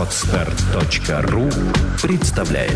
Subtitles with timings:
[0.00, 1.50] Отстар.ру
[2.00, 2.74] представляет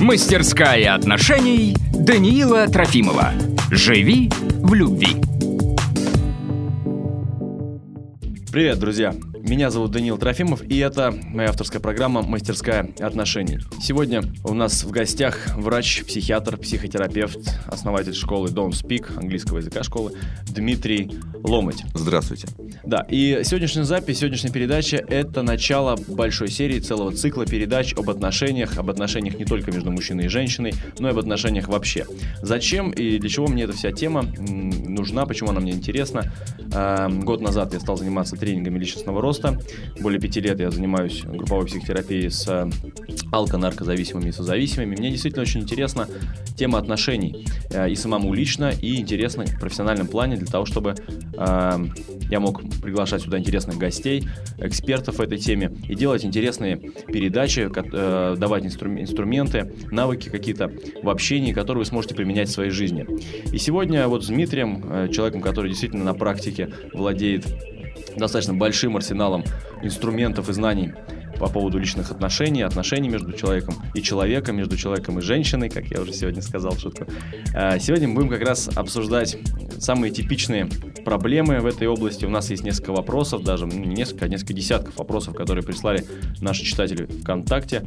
[0.00, 3.32] Мастерская отношений Даниила Трофимова.
[3.70, 4.30] Живи
[4.62, 5.16] в любви.
[8.50, 9.12] Привет, друзья!
[9.48, 13.60] Меня зовут Даниил Трофимов, и это моя авторская программа «Мастерская отношений».
[13.80, 20.12] Сегодня у нас в гостях врач, психиатр, психотерапевт, основатель школы Don't Speak, английского языка школы,
[20.46, 21.82] Дмитрий Ломать.
[21.94, 22.48] Здравствуйте.
[22.84, 28.76] Да, и сегодняшняя запись, сегодняшняя передача– это начало большой серии, целого цикла передач об отношениях,
[28.76, 32.04] об отношениях не только между мужчиной и женщиной, но и об отношениях вообще.
[32.42, 36.34] Зачем и для чего мне эта вся тема нужна, почему она мне интересна?
[36.74, 39.58] А, год назад я стал заниматься тренингами личностного роста, роста.
[40.00, 42.68] Более пяти лет я занимаюсь групповой психотерапией с э,
[43.32, 44.96] алко-наркозависимыми и созависимыми.
[44.96, 46.08] Мне действительно очень интересна
[46.56, 50.94] тема отношений э, и самому лично, и интересно в профессиональном плане для того, чтобы
[51.36, 51.78] э,
[52.30, 57.68] я мог приглашать сюда интересных гостей, экспертов в этой теме и делать интересные передачи,
[58.36, 60.70] давать инстру- инструменты, навыки какие-то
[61.02, 63.06] в общении, которые вы сможете применять в своей жизни.
[63.52, 67.46] И сегодня вот с Дмитрием, человеком, который действительно на практике владеет
[68.18, 69.44] достаточно большим арсеналом
[69.82, 70.92] инструментов и знаний
[71.38, 76.00] по поводу личных отношений, отношений между человеком и человеком, между человеком и женщиной, как я
[76.00, 77.06] уже сегодня сказал шутку.
[77.54, 79.38] А, сегодня мы будем как раз обсуждать
[79.78, 80.68] самые типичные
[81.04, 82.24] проблемы в этой области.
[82.24, 86.04] У нас есть несколько вопросов, даже ну, не несколько, несколько десятков вопросов, которые прислали
[86.40, 87.84] наши читатели ВКонтакте,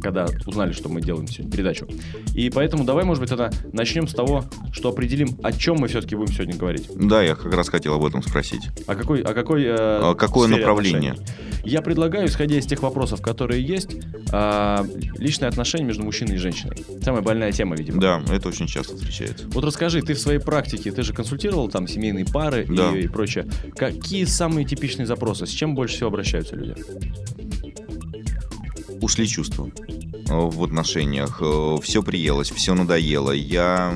[0.00, 1.86] когда узнали, что мы делаем сегодня передачу.
[2.34, 6.16] И поэтому давай, может быть, тогда начнем с того, что определим, о чем мы все-таки
[6.16, 6.88] будем сегодня говорить.
[6.94, 8.68] Да, я как раз хотел об этом спросить.
[8.86, 11.12] А какой, а какой, э, а какое направление?
[11.12, 11.48] Отношений?
[11.64, 13.96] Я предлагаю, исходя из тех вопросов, которые есть,
[14.32, 14.84] э,
[15.18, 16.76] личные отношения между мужчиной и женщиной.
[17.02, 18.00] Самая больная тема, видимо.
[18.00, 19.46] Да, это очень часто встречается.
[19.48, 22.96] Вот расскажи, ты в своей практике, ты же консультировал там семейные пары да.
[22.96, 23.46] и, и прочее.
[23.76, 25.46] Какие самые типичные запросы?
[25.46, 26.74] С чем больше всего обращаются люди?
[29.00, 29.70] Ушли чувства
[30.26, 31.42] в отношениях.
[31.82, 33.32] Все приелось, все надоело.
[33.32, 33.94] Я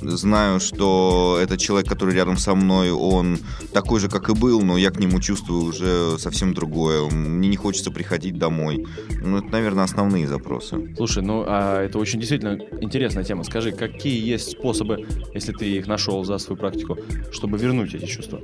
[0.00, 3.38] знаю, что этот человек, который рядом со мной, он
[3.72, 7.08] такой же, как и был, но я к нему чувствую уже совсем другое.
[7.08, 8.84] Мне не хочется приходить домой.
[9.22, 10.94] Ну, это, наверное, основные запросы.
[10.96, 13.44] Слушай, ну, а это очень действительно интересная тема.
[13.44, 16.98] Скажи, какие есть способы, если ты их нашел за свою практику,
[17.30, 18.40] чтобы вернуть эти чувства?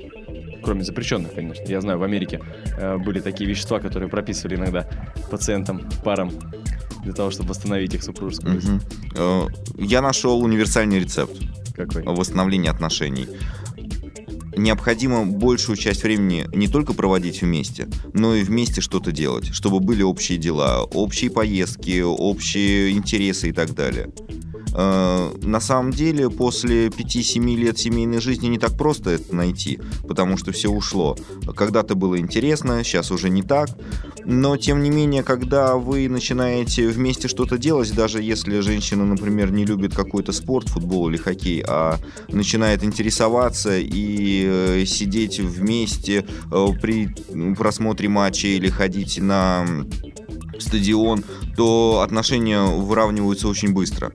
[0.62, 1.64] Кроме запрещенных, конечно.
[1.66, 2.40] Я знаю, в Америке
[2.76, 4.88] э, были такие вещества, которые прописывали иногда
[5.30, 6.30] пациентам, парам
[7.02, 8.82] для того, чтобы восстановить их супружескую жизнь?
[9.14, 9.50] Угу.
[9.78, 11.36] Я нашел универсальный рецепт.
[11.74, 12.02] Какой?
[12.02, 13.28] Восстановления отношений.
[14.56, 20.02] Необходимо большую часть времени не только проводить вместе, но и вместе что-то делать, чтобы были
[20.02, 24.10] общие дела, общие поездки, общие интересы и так далее.
[24.74, 30.36] Э, на самом деле, после 5-7 лет семейной жизни не так просто это найти, потому
[30.36, 31.16] что все ушло.
[31.56, 33.70] Когда-то было интересно, сейчас уже не так.
[34.24, 39.64] Но, тем не менее, когда вы начинаете вместе что-то делать, даже если женщина, например, не
[39.64, 41.98] любит какой-то спорт, футбол или хоккей, а
[42.28, 47.08] начинает интересоваться и э, сидеть вместе э, при
[47.54, 49.66] просмотре матча или ходить на
[50.58, 51.24] стадион,
[51.58, 54.12] то отношения выравниваются очень быстро.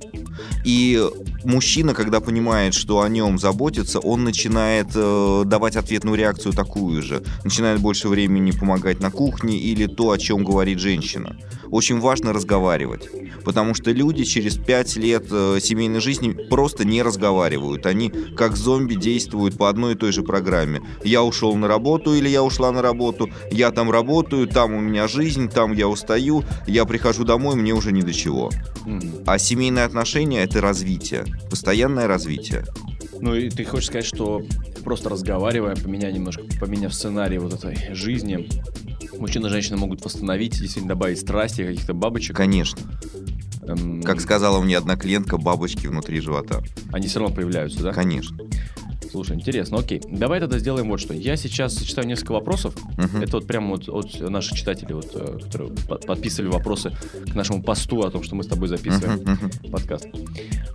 [0.64, 0.98] И
[1.44, 7.22] мужчина, когда понимает, что о нем заботится, он начинает э, давать ответную реакцию такую же.
[7.44, 11.36] Начинает больше времени помогать на кухне или то, о чем говорит женщина.
[11.70, 13.10] Очень важно разговаривать,
[13.44, 17.88] потому что люди через 5 лет э, семейной жизни просто не разговаривают.
[17.88, 20.82] Они как зомби действуют по одной и той же программе.
[21.04, 25.08] Я ушел на работу или я ушла на работу, я там работаю, там у меня
[25.08, 28.52] жизнь, там я устаю, я прихожу домой, мне уже ни до чего.
[29.26, 32.66] А семейные отношения— это развитие постоянное развитие.
[33.22, 34.42] Ну и ты хочешь сказать, что
[34.84, 38.50] просто разговаривая, поменяя немножко, поменяв сценарий вот этой жизни,
[39.18, 42.36] мужчина и женщина могут восстановить, действительно добавить страсти, каких-то бабочек?
[42.36, 42.82] Конечно.
[43.68, 44.02] Эм...
[44.04, 46.64] Как сказала мне одна клиентка, бабочки внутри живота.
[46.92, 47.94] Они все равно появляются, да?
[47.94, 48.38] Конечно.
[49.14, 50.02] Слушай, интересно, окей.
[50.10, 51.14] Давай тогда сделаем вот что.
[51.14, 52.76] Я сейчас зачитаю несколько вопросов.
[52.98, 53.24] Uh-huh.
[53.24, 55.72] Это вот прямо вот от наших читателей, вот, э, которые
[56.08, 56.92] подписывали вопросы
[57.32, 59.70] к нашему посту о том, что мы с тобой записываем uh-huh.
[59.70, 60.08] подкаст.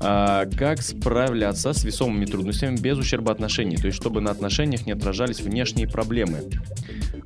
[0.01, 3.77] А, как справляться с весомыми трудностями без ущерба отношений?
[3.77, 6.45] То есть, чтобы на отношениях не отражались внешние проблемы.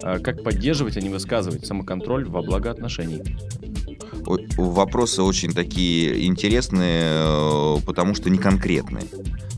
[0.02, 3.22] А, как поддерживать, а не высказывать самоконтроль во благо отношений?
[4.56, 9.04] Вопросы очень такие интересные, э, потому что не конкретные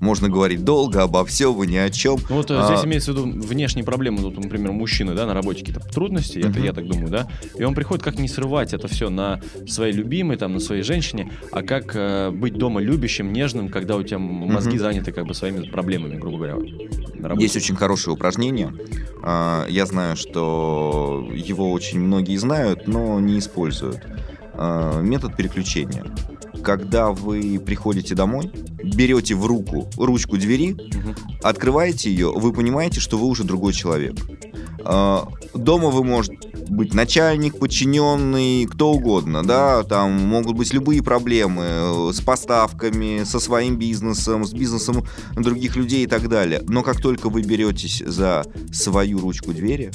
[0.05, 2.19] можно говорить долго обо всем и ни о чем.
[2.29, 2.67] Ну, вот а...
[2.67, 6.51] здесь имеется в виду внешние проблемы, вот, например, мужчины, да, на работе какие-то трудности, uh-huh.
[6.51, 9.95] это я так думаю, да, и он приходит как не срывать это все на своей
[9.95, 14.19] любимой, там, на своей женщине, а как э, быть дома любящим, нежным, когда у тебя
[14.19, 14.81] мозги uh-huh.
[14.81, 16.57] заняты как бы своими проблемами, грубо говоря.
[17.39, 18.75] Есть очень хорошее упражнение.
[19.23, 24.01] А, Я знаю, что его очень многие знают, но не используют.
[24.57, 26.05] А, Метод переключения.
[26.63, 28.51] Когда вы приходите домой,
[28.83, 31.15] берете в руку ручку двери, Мгм.
[31.43, 34.15] открываете ее, вы понимаете, что вы уже другой человек.
[34.85, 36.37] А, Дома вы можете
[36.69, 43.39] быть начальник, подчиненный, кто угодно, да, там могут быть любые проблемы э, с поставками, со
[43.39, 45.05] своим бизнесом, с бизнесом
[45.37, 46.61] других людей и так далее.
[46.67, 49.93] Но как только вы беретесь за свою ручку двери,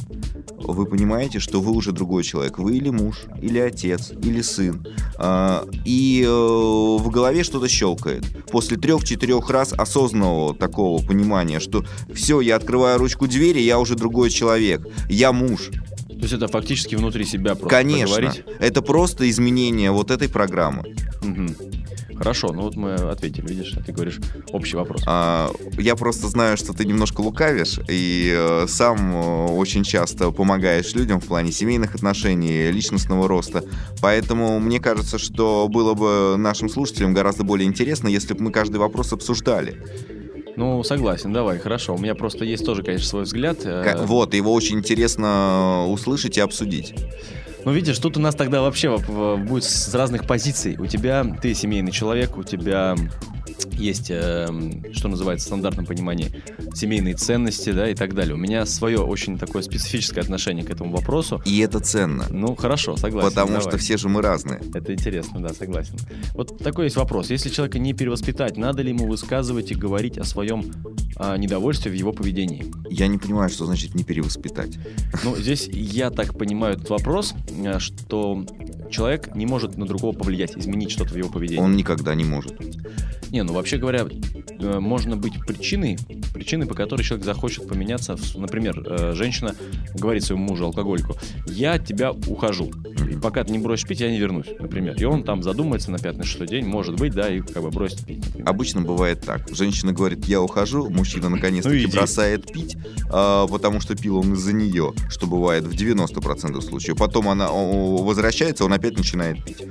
[0.71, 2.59] вы понимаете, что вы уже другой человек.
[2.59, 4.85] Вы или муж, или отец, или сын.
[5.17, 8.25] А, И э, в голове что-то щелкает.
[8.51, 11.83] После трех-четырех раз осознанного такого понимания, что
[12.13, 14.87] все, я открываю ручку двери, я уже другой человек.
[15.09, 15.69] Я муж.
[16.07, 18.15] То есть это фактически внутри себя просто Конечно.
[18.15, 18.43] проговорить?
[18.59, 20.95] Это просто изменение вот этой программы.
[21.23, 21.55] Мгм.
[22.19, 24.19] Хорошо, ну вот мы ответили, видишь, а ты говоришь
[24.51, 25.01] общий вопрос.
[25.07, 30.93] А, Я просто знаю, что ты немножко лукавишь и э, сам э, очень часто помогаешь
[30.95, 33.63] людям в плане семейных отношений, личностного роста.
[34.01, 38.77] Поэтому мне кажется, что было бы нашим слушателям гораздо более интересно, если бы мы каждый
[38.77, 39.81] вопрос обсуждали.
[40.57, 41.95] Ну, согласен, давай, хорошо.
[41.95, 43.59] У меня просто есть тоже, конечно, свой взгляд.
[43.63, 46.93] э, Ка- Вот, его очень интересно услышать и обсудить.
[47.65, 50.77] Ну, видишь, тут у нас тогда вообще будет с разных позиций.
[50.79, 52.95] У тебя, ты семейный человек, у тебя
[53.71, 58.35] есть, эм, что называется в стандартном понимании, семейные ценности, да, и так далее.
[58.35, 61.41] У меня свое очень такое специфическое отношение к этому вопросу.
[61.45, 62.25] И это ценно.
[62.29, 63.29] Ну, хорошо, согласен.
[63.29, 63.61] Потому давай.
[63.61, 64.61] что все же мы разные.
[64.73, 65.95] Это интересно, да, согласен.
[66.33, 67.29] Вот такой есть вопрос.
[67.29, 70.71] Если человека не перевоспитать, надо ли ему высказывать и говорить о своем
[71.15, 72.65] а, недовольстве в его поведении?
[72.89, 74.77] Я не понимаю, что значит не перевоспитать.
[75.23, 77.33] Ну, здесь я так понимаю этот вопрос,
[77.65, 78.45] а, что
[78.89, 81.61] человек не может на другого повлиять, изменить что-то в его поведении.
[81.61, 82.59] Он никогда не может.
[83.31, 84.05] Не, ну вообще говоря,
[84.59, 85.97] э, можно быть причиной,
[86.35, 88.15] причиной, по которой человек захочет поменяться.
[88.35, 89.55] Например, э, женщина
[89.95, 91.15] говорит своему мужу, алкоголику,
[91.47, 92.69] я от тебя ухожу.
[93.09, 94.95] И пока ты не бросишь пить, я не вернусь, например.
[94.99, 98.05] И он там задумается на пятый, шестой день, может быть, да, и как бы бросит
[98.05, 98.23] пить.
[98.23, 98.47] например.
[98.47, 99.49] Обычно бывает так.
[99.51, 101.91] Женщина говорит, я ухожу, мужчина Ну, наконец-таки иди.
[101.91, 102.77] бросает пить,
[103.11, 106.97] а, потому что пил он из-за нее, что бывает в 90% случаев.
[106.97, 109.63] Потом она возвращается, он опять начинает пить.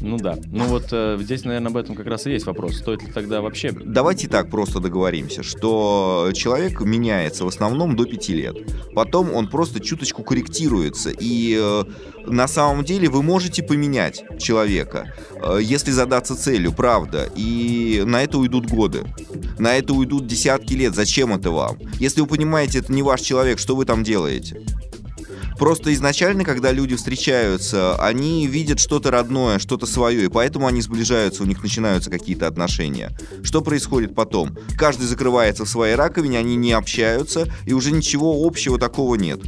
[0.00, 0.36] Ну да.
[0.46, 2.78] Ну вот э, здесь, наверное, об этом как раз и есть вопрос.
[2.78, 3.72] Стоит ли тогда вообще...
[3.72, 8.56] Давайте так просто договоримся, что человек меняется в основном до 5 лет.
[8.94, 11.10] Потом он просто чуточку корректируется.
[11.10, 11.84] И э,
[12.26, 17.28] на самом деле вы можете поменять человека, э, если задаться целью, правда.
[17.36, 19.04] И на это уйдут годы.
[19.58, 20.94] На это уйдут десятки лет.
[20.94, 21.78] Зачем это вам?
[21.98, 24.62] Если вы понимаете, это не ваш человек, что вы там делаете?
[25.60, 31.42] Просто изначально, когда люди встречаются, они видят что-то родное, что-то свое, и поэтому они сближаются,
[31.42, 33.10] у них начинаются какие-то отношения.
[33.42, 34.56] Что происходит потом?
[34.78, 39.40] Каждый закрывается в своей раковине, они не общаются, и уже ничего общего такого нет.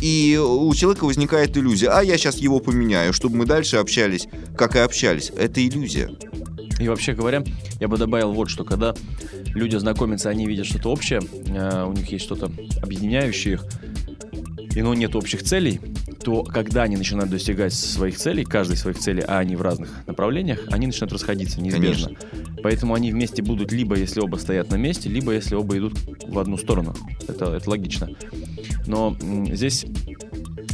[0.00, 4.26] И у человека возникает иллюзия, а я сейчас его поменяю, чтобы мы дальше общались,
[4.58, 5.30] как и общались.
[5.30, 6.10] Это иллюзия.
[6.80, 7.44] И вообще говоря,
[7.78, 8.96] я бы добавил вот что, когда
[9.54, 12.50] люди знакомятся, они видят что-то общее, э, у них есть что-то
[12.82, 13.64] объединяющее их,
[14.74, 15.80] и но нет общих целей,
[16.24, 20.60] то когда они начинают достигать своих целей, каждой своих целей, а они в разных направлениях,
[20.70, 22.16] они начинают расходиться неизбежно.
[22.62, 25.94] Поэтому они вместе будут либо если оба стоят на месте, либо если оба идут
[26.26, 26.94] в одну сторону.
[27.28, 28.08] Это, это логично.
[28.86, 29.16] Но
[29.50, 29.84] здесь,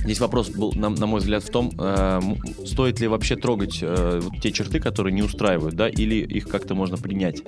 [0.02, 2.21] здесь вопрос был, на, на мой взгляд, в том, э,
[2.64, 6.75] стоит ли вообще трогать э, вот те черты, которые не устраивают, да, или их как-то
[6.75, 7.43] можно принять.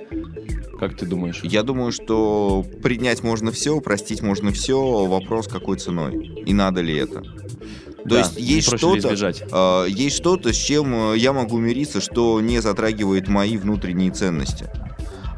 [0.79, 1.41] Как ты думаешь?
[1.43, 6.43] Я думаю, что принять можно все, простить можно все, вопрос какой ценой.
[6.45, 7.21] И надо ли это?
[7.21, 12.59] То Да, есть есть что-то, э, есть что-то, с чем я могу мириться, что не
[12.59, 14.69] затрагивает мои внутренние ценности.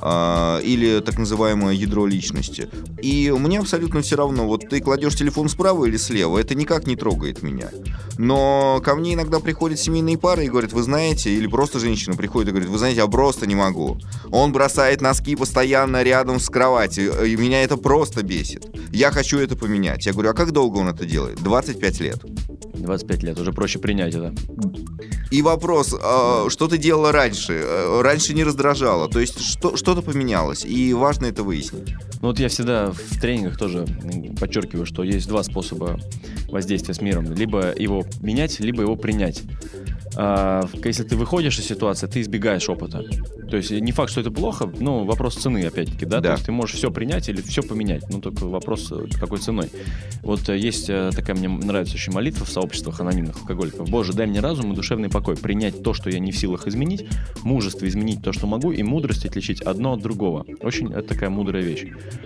[0.06, 2.68] А, или так называемое ядро личности.
[3.02, 6.98] И мне абсолютно все равно, вот ты кладешь телефон справа или слева, это никак не
[6.98, 7.70] трогает меня.
[8.18, 12.50] Но ко мне иногда приходят семейные пары и говорят, вы знаете, или просто женщина приходит
[12.50, 13.98] и говорит, вы знаете, я просто не могу.
[14.30, 18.66] Он бросает носки постоянно рядом с кроватью, и меня это просто бесит.
[18.92, 20.06] Я хочу это поменять.
[20.06, 21.42] Я говорю, а как долго он это делает?
[21.42, 22.20] 25 лет.
[22.74, 24.34] 25 лет, уже проще принять это.
[25.34, 27.54] И вопрос, а, что ты делала раньше?
[27.54, 31.96] Э, Раньше не раздражало, то есть что, что-то поменялось, и важно это выяснить.
[32.22, 33.88] Ну вот я всегда в тренингах тоже
[34.40, 36.00] подчеркиваю, что есть два способа
[36.50, 37.34] воздействия с миром.
[37.34, 39.42] Либо его менять, либо его принять.
[40.16, 43.04] А, если ты выходишь из ситуации, ты избегаешь опыта.
[43.50, 46.20] То есть не факт, что это плохо, но вопрос цены, опять-таки, да?
[46.20, 46.30] Да.
[46.30, 48.04] То есть ты можешь все принять или все поменять.
[48.10, 49.70] Ну, только вопрос, э, какой ценой.
[50.22, 53.90] Вот э, есть э, такая, мне нравится очень молитва в сообществах анонимных алкоголиков.
[53.90, 55.36] Боже, дай мне разум и душевный покой.
[55.36, 57.06] Принять то, что я не в силах изменить,
[57.44, 60.46] мужество изменить то, что могу, и мудрость отличить одно от другого.
[60.62, 61.86] Очень это такая мудрая вещь.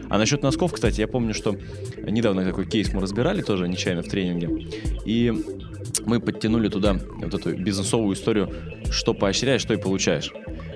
[0.09, 1.57] А насчет носков, кстати, я помню, что
[2.01, 4.67] недавно такой кейс мы разбирали тоже нечаянно в тренинге.
[5.05, 5.33] И
[6.05, 8.51] мы подтянули туда вот эту бизнесовую историю,
[8.91, 10.31] что поощряешь, что и получаешь.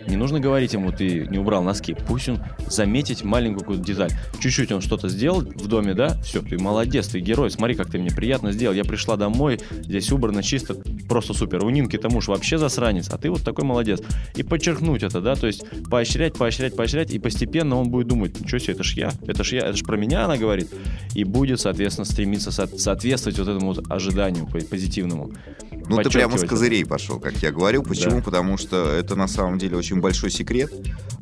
[0.08, 1.96] Не нужно говорить ему, ты не убрал носки.
[2.08, 4.12] Пусть он заметить маленькую какую-то деталь.
[4.40, 6.20] Чуть-чуть он что-то сделал в доме, да?
[6.22, 7.52] Все, ты молодец, ты герой.
[7.52, 8.74] Смотри, как ты мне приятно сделал.
[8.76, 10.76] Я пришла домой, здесь убрано чисто,
[11.08, 11.64] просто супер.
[11.64, 14.02] У Нинки-то муж вообще засранец, а ты вот такой молодец.
[14.36, 15.36] И подчеркнуть это, да?
[15.36, 19.12] То есть поощрять, поощрять, поощрять, и постепенно он будет думать, ничего себе, это ж я,
[19.28, 20.70] это ж я, это ж про меня она говорит.
[21.14, 25.32] И будет, соответственно, стремиться со- соответствовать вот этому вот ожиданию по- позитивному.
[25.90, 27.84] Ну, ты прямо с козырей пошел, как я говорю.
[27.84, 28.18] Почему?
[28.18, 28.22] Да.
[28.22, 30.72] Потому что это на самом деле очень большой секрет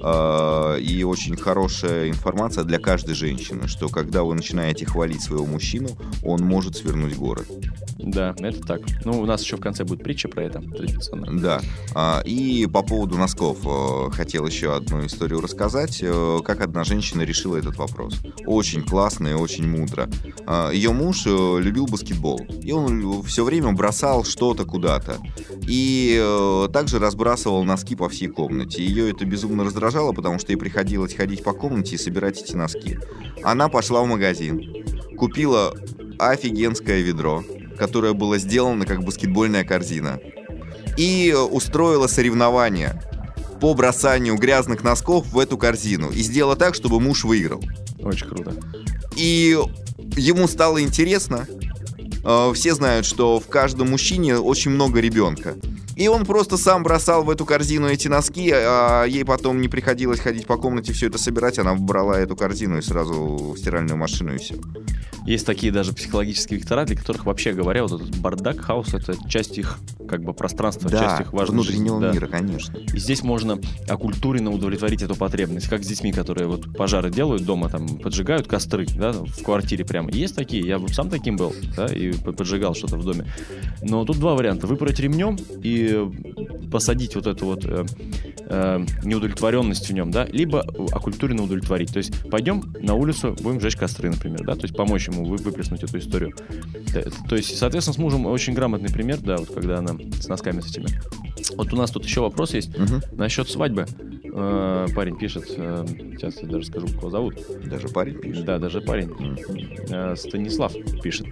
[0.01, 5.89] э, и очень хорошая информация для каждой женщины, что когда вы начинаете хвалить своего мужчину,
[6.23, 7.45] он может свернуть горы.
[7.97, 8.81] Да, это так.
[9.05, 11.39] Ну, у нас еще в конце будет притча про это, традиционно.
[11.39, 11.61] Да.
[11.93, 17.21] А, И по поводу носков э, хотел еще одну историю рассказать, э, как одна женщина
[17.23, 18.15] решила этот вопрос.
[18.45, 20.09] Очень классно и очень мудро.
[20.45, 25.17] А, Ее муж э, любил баскетбол, и он все время бросал что-то куда-то.
[25.67, 28.58] И э, также разбрасывал носки по всей комнате.
[28.65, 32.97] Ее это безумно раздражало, потому что ей приходилось ходить по комнате и собирать эти носки.
[33.43, 34.85] Она пошла в магазин,
[35.17, 35.75] купила
[36.17, 37.43] офигенское ведро,
[37.77, 40.19] которое было сделано как баскетбольная корзина
[40.97, 43.01] и устроила соревнование
[43.61, 47.63] по бросанию грязных носков в эту корзину и сделала так, чтобы муж выиграл.
[48.01, 48.53] Очень круто.
[49.15, 49.57] И
[50.15, 51.47] ему стало интересно.
[52.23, 55.55] Э, Все знают, что в каждом мужчине очень много ребенка.
[55.99, 60.21] И он просто сам бросал в эту корзину эти носки, а ей потом не приходилось
[60.21, 61.59] ходить по комнате все это собирать.
[61.59, 64.55] Она брала эту корзину и сразу в стиральную машину и все.
[65.29, 69.59] Есть такие даже психологические вектора, для которых вообще говоря, вот этот бардак, хаос— это часть
[69.59, 72.07] их как бы пространства, часть их важной внутреннего жизни.
[72.07, 72.12] Да.
[72.13, 72.77] мира, конечно.
[72.95, 77.69] И здесь можно окультуренно удовлетворить эту потребность, как с детьми, которые вот пожары делают дома,
[77.69, 80.09] там поджигают костры, да, в квартире прямо.
[80.09, 83.27] Есть такие, я сам таким был, да, и поджигал что-то в доме.
[83.83, 86.09] Но тут два варианта: выпороть ремнем и
[86.71, 87.86] посадить вот эту вот э,
[88.48, 91.93] э, неудовлетворенность в нем, да, либо окультуренно удовлетворить.
[91.93, 95.38] То есть пойдем на улицу, будем жечь костры, например, да, то есть помочь ему вы-
[95.38, 96.33] выплеснуть эту историю.
[96.93, 100.27] Да, это- То есть, соответственно, с мужем очень грамотный пример, да, вот когда она с
[100.27, 100.88] носками с этими.
[101.55, 103.01] Вот у нас тут еще вопрос есть Мгм.
[103.13, 103.85] насчет свадьбы.
[104.31, 107.35] Э, парень пишет, э, сейчас я даже скажу, как его зовут.
[107.65, 108.45] Даже парень пишет.
[108.45, 109.09] Да, даже парень.
[109.89, 111.27] Э, Станислав пишет.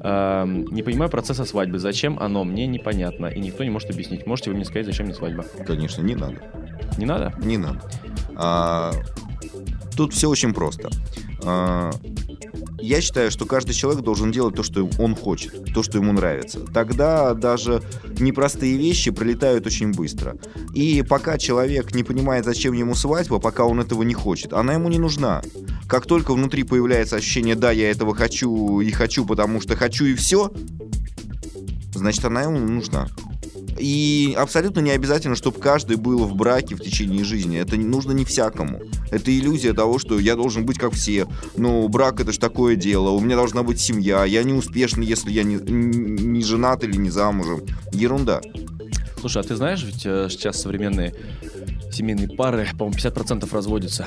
[0.00, 1.78] Э, Не понимаю процесса свадьбы.
[1.78, 2.44] Зачем оно?
[2.44, 3.26] Мне непонятно.
[3.26, 4.26] И никто не может объяснить.
[4.26, 5.44] Можете вы мне сказать, зачем мне свадьба?
[5.66, 6.36] Конечно, не надо.
[6.98, 7.32] Не надо?
[7.42, 7.80] Не надо.
[8.36, 8.92] А,
[9.96, 10.90] тут все очень просто.
[11.44, 11.90] А,
[12.84, 16.60] я считаю, что каждый человек должен делать то, что он хочет, то, что ему нравится.
[16.60, 17.82] Тогда даже
[18.18, 20.36] непростые вещи пролетают очень быстро.
[20.74, 24.88] И пока человек не понимает, зачем ему свадьба, пока он этого не хочет, она ему
[24.88, 25.42] не нужна.
[25.88, 30.14] Как только внутри появляется ощущение, да, я этого хочу и хочу, потому что хочу и
[30.14, 30.52] все,
[31.94, 33.08] значит, она ему нужна.
[33.78, 37.58] И абсолютно не обязательно, чтобы каждый был в браке в течение жизни.
[37.58, 38.80] Это нужно не всякому.
[39.10, 41.26] Это иллюзия того, что я должен быть как все.
[41.56, 43.10] Ну, брак это ж такое дело.
[43.10, 44.24] У меня должна быть семья.
[44.24, 47.62] Я не успешный, если я не, не женат или не замужем.
[47.92, 48.40] Ерунда.
[49.20, 51.14] Слушай, а ты знаешь, ведь э, сейчас современные
[51.94, 54.06] семейные пары, по-моему, 50% разводятся.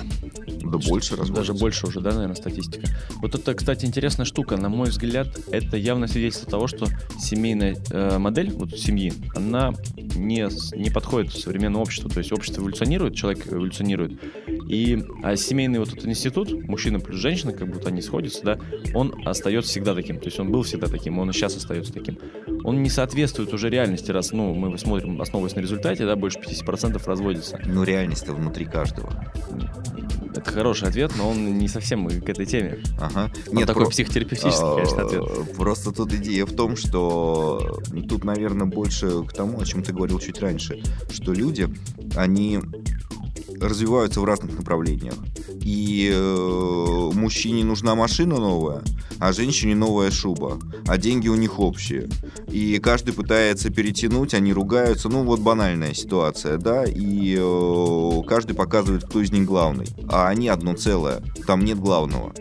[0.72, 1.54] Да больше Даже разводятся.
[1.54, 2.88] больше уже, да, наверное, статистика.
[3.22, 4.58] Вот это, кстати, интересная штука.
[4.58, 6.88] На мой взгляд, это явно свидетельство того, что
[7.20, 12.10] семейная э, модель вот семьи, она не, не подходит современному обществу.
[12.10, 14.20] То есть общество эволюционирует, человек эволюционирует.
[14.68, 18.60] И а семейный вот этот институт, мужчина плюс женщина, как будто они сходятся, да,
[18.94, 20.20] он остается всегда таким.
[20.20, 22.18] То есть он был всегда таким, он и сейчас остается таким.
[22.64, 27.02] Он не соответствует уже реальности, раз, ну, мы смотрим, основываясь на результате, да, больше 50%
[27.06, 27.60] разводится.
[27.66, 29.10] Но реальность-то внутри каждого.
[30.38, 32.80] Это хороший ответ, но он не совсем к этой теме.
[33.00, 33.32] Ага.
[33.52, 35.24] Он такой про- психотерапевтический, конечно, ответ.
[35.24, 39.94] А, Просто тут идея в том, что тут, наверное, больше к тому, о чем ты
[39.94, 41.68] говорил чуть раньше, что люди,
[42.16, 42.60] они
[43.62, 45.16] развиваются в разных направлениях.
[45.62, 48.84] И э, мужчине нужна машина новая,
[49.20, 50.60] а женщине новая шуба.
[50.88, 52.10] А деньги у них общие.
[52.50, 55.10] И каждый пытается перетянуть, они ругаются.
[55.10, 56.86] Ну, вот банальная ситуация, да.
[56.86, 59.88] И э, каждый показывает, кто из них главный.
[60.10, 61.22] А они одно целое.
[61.46, 62.34] Там нет главного.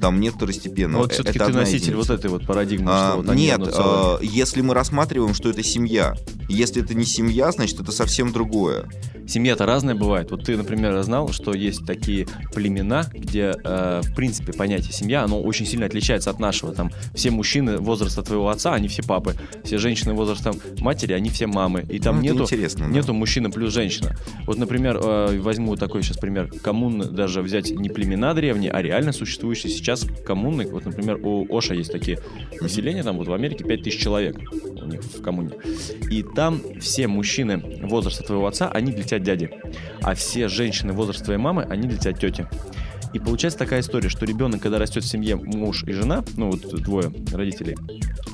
[0.00, 1.02] Там нет второстепенного.
[1.02, 1.96] Вот все-таки ты носитель единица.
[1.96, 6.14] вот этой вот парадигмы, А, что вот нет, а, если мы рассматриваем, что это семья,
[6.48, 8.86] если это не семья, значит это совсем другое.
[9.26, 10.30] Семья-то разная бывает.
[10.30, 15.40] Вот ты, например, знал, что есть такие племена, где, э, в принципе, понятие семья, оно
[15.40, 16.74] очень сильно отличается от нашего.
[16.74, 19.34] Там все мужчины возраста твоего отца, они все папы.
[19.64, 21.86] Все женщины возраста матери, они все мамы.
[21.88, 22.92] И там Ну, нету, интересно, да.
[22.92, 24.14] нету мужчина плюс женщина.
[24.46, 26.50] Вот, например, э, возьму такой сейчас пример.
[26.62, 29.93] Коммуны даже взять не племена древние, а реально существующие сейчас
[30.24, 30.66] коммуны.
[30.66, 32.18] Вот, например, у Оша есть такие
[32.60, 34.36] поселения, там вот в Америке 5000 человек
[34.84, 35.50] у них в коммуне.
[36.10, 39.50] И там все мужчины возраста твоего отца, они для тебя дяди.
[40.02, 42.46] А все женщины возраста твоей мамы, они для тебя тети.
[43.14, 46.82] И получается такая история, что ребенок, когда растет в семье муж и жена, ну вот
[46.82, 47.76] двое родителей,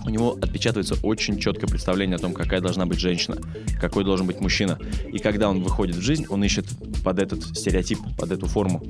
[0.07, 3.37] у него отпечатывается очень четкое представление о том, какая должна быть женщина,
[3.79, 4.79] какой должен быть мужчина.
[5.13, 6.67] И когда он выходит в жизнь, он ищет
[7.05, 8.83] под этот стереотип, под эту форму.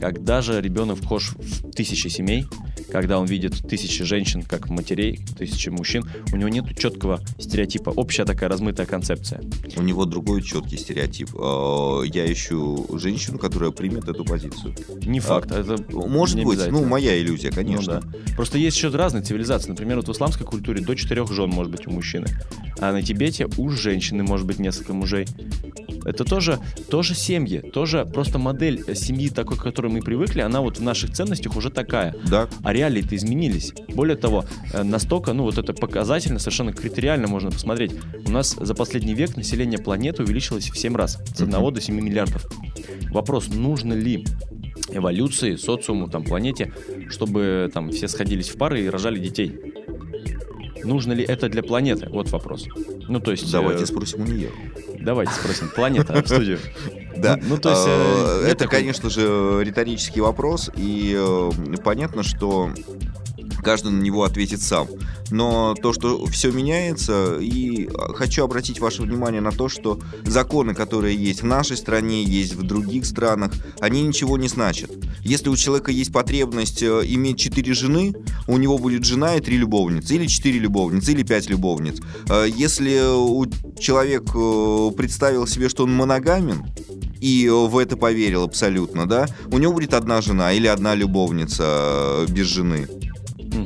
[0.00, 2.44] Когда же ребенок вхож в тысячи семей,
[2.90, 8.24] когда он видит тысячи женщин как матерей, тысячи мужчин, у него нет четкого стереотипа, общая
[8.24, 9.40] такая размытая концепция.
[9.76, 11.30] У него другой четкий стереотип.
[11.34, 14.74] А, Я ищу женщину, которая примет эту позицию.
[15.02, 18.00] Не факт, это Может не быть, ну, моя иллюзия, конечно.
[18.04, 18.34] Ну да.
[18.34, 19.70] Просто есть еще разные цивилизации.
[19.70, 22.26] Например, вот в исламской культуре до четырех жен может быть у мужчины.
[22.80, 25.26] А на Тибете у женщины может быть несколько мужей.
[26.04, 26.58] Это тоже,
[26.90, 30.82] тоже семьи, тоже просто модель э, семьи такой, к которой мы привыкли, она вот в
[30.82, 32.14] наших ценностях уже такая.
[32.26, 32.48] Да.
[32.62, 33.72] А реалии-то изменились.
[33.94, 37.92] Более того, э, настолько, ну вот это показательно, совершенно критериально можно посмотреть.
[38.26, 41.18] У нас за последний век население планеты увеличилось в 7 раз.
[41.34, 42.46] С 1 до 7 миллиардов.
[43.10, 44.24] Вопрос, нужно ли
[44.90, 46.72] эволюции, социуму, там, планете,
[47.08, 49.58] чтобы там все сходились в пары и рожали детей?
[50.84, 52.08] Нужно ли это для планеты?
[52.08, 52.66] Вот вопрос.
[53.08, 53.50] Ну, то есть...
[53.50, 54.50] Давайте э, спросим у нее.
[55.00, 55.68] давайте спросим.
[55.74, 56.58] Планета в студию.
[57.16, 57.36] Да.
[57.42, 57.84] Ну, то есть...
[57.84, 61.50] э, А, нет Это, конечно же, риторический вопрос, и э,
[61.82, 62.70] понятно, что
[63.62, 64.88] каждый на него ответит сам.
[65.30, 71.16] Но то, что все меняется, и хочу обратить ваше внимание на то, что законы, которые
[71.16, 74.90] есть в нашей стране, есть в других странах, они ничего не значат.
[75.22, 78.14] Если у человека есть потребность э, иметь четыре жены,
[78.46, 82.00] у него будет жена и три любовницы, или четыре любовницы, или пять любовниц.
[82.28, 83.46] Э, Если у
[83.78, 86.64] человек э, представил себе, что он моногамен,
[87.20, 92.46] и в это поверил абсолютно, да, у него будет одна жена или одна любовница без
[92.46, 92.86] жены.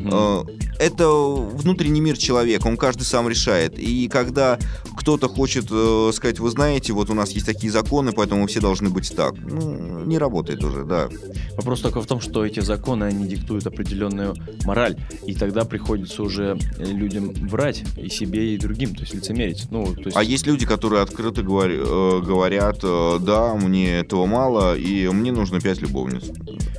[0.05, 0.45] Э,
[0.79, 3.79] Это внутренний мир человека, он каждый сам решает.
[3.79, 4.59] И когда
[4.97, 8.89] кто-то хочет э, сказать, вы знаете, вот у нас есть такие законы, поэтому все должны
[8.91, 11.09] быть так, ну, не работает уже, да.
[11.57, 16.59] Вопрос только в том, что эти законы, они диктуют определенную мораль, и тогда приходится уже
[16.79, 19.67] людям врать и себе, и другим, то есть лицемерить.
[19.71, 20.17] Ну, то есть...
[20.17, 25.61] А есть люди, которые открыто говор- э, говорят, да, мне этого мало, и мне нужно
[25.61, 26.25] пять любовниц.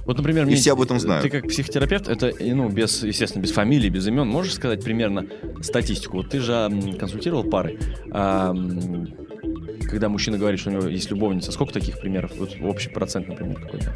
[0.06, 1.24] Вот, например, И мне- все об этом знают.
[1.24, 5.26] Ты как психотерапевт, это, ну, без, естественно, без фамилии, без имен, можешь сказать примерно
[5.62, 6.18] статистику?
[6.18, 7.80] Вот ты же консультировал пары,
[8.12, 8.54] а,
[9.90, 12.32] когда мужчина говорит, что у него есть любовница, сколько таких примеров?
[12.38, 13.94] Вот общий процент, например, какой-то.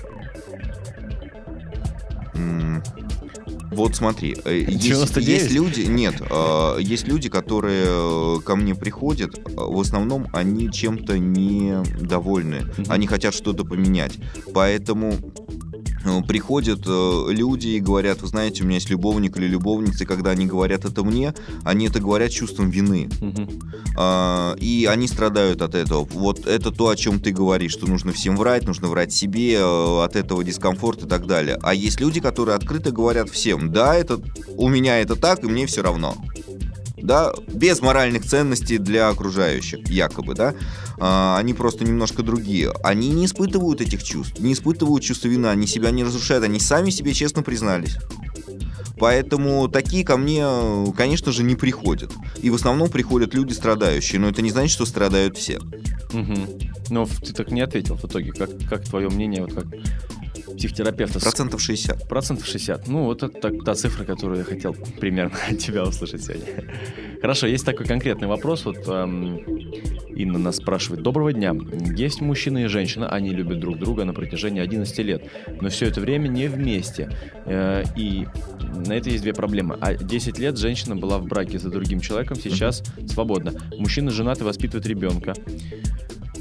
[3.71, 5.27] Вот смотри, э, есть, 99?
[5.41, 10.71] есть люди, нет, э, есть люди, которые э, ко мне приходят, э, в основном они
[10.71, 12.85] чем-то недовольны, Мгм.
[12.87, 14.17] они хотят что-то поменять,
[14.53, 15.13] поэтому
[16.27, 20.31] приходят э, люди и говорят, вы знаете, у меня есть любовник или любовница, и когда
[20.31, 23.09] они говорят это мне, они это говорят чувством вины.
[23.97, 26.05] А, и они страдают от этого.
[26.11, 30.03] Вот это то, о чем ты говоришь, что нужно всем врать, нужно врать себе, э,
[30.03, 31.57] от этого дискомфорт и так далее.
[31.61, 34.19] А есть люди, которые открыто говорят всем, да, это
[34.55, 36.15] у меня это так, и мне все равно.
[36.97, 40.55] Да, без моральных ценностей для окружающих, якобы, да,
[40.99, 42.71] А, они просто немножко другие.
[42.83, 46.89] Они не испытывают этих чувств, не испытывают чувство вины, они себя не разрушают, они сами
[46.89, 47.97] себе честно признались.
[48.99, 50.43] Поэтому такие ко мне,
[50.97, 52.11] конечно же, не приходят.
[52.41, 55.59] И в основном приходят люди страдающие, но это не значит, что страдают все.
[56.13, 56.47] Мгм.
[56.89, 58.31] Но ты так не ответил в итоге.
[58.31, 59.65] Как, как твое мнение, вот как
[60.55, 61.19] психотерапевта?
[61.19, 62.07] Процентов 60.
[62.07, 62.87] Процентов 60.
[62.87, 66.45] Ну, вот это так- та цифра, которую я хотел примерно от тебя услышать сегодня.
[67.21, 68.65] Хорошо, есть такой конкретный вопрос.
[68.65, 69.37] Вот эм,
[70.15, 71.03] Инна нас спрашивает.
[71.03, 71.55] Доброго дня.
[71.95, 75.29] Есть мужчина и женщина, они любят друг друга на протяжении 11 лет,
[75.61, 77.09] но все это время не вместе.
[77.45, 78.27] Э, и
[78.85, 79.77] на это есть две проблемы.
[79.79, 83.53] А 10 лет женщина была в браке за другим человеком, сейчас свободна.
[83.77, 85.33] Мужчина женат и воспитывает ребенка.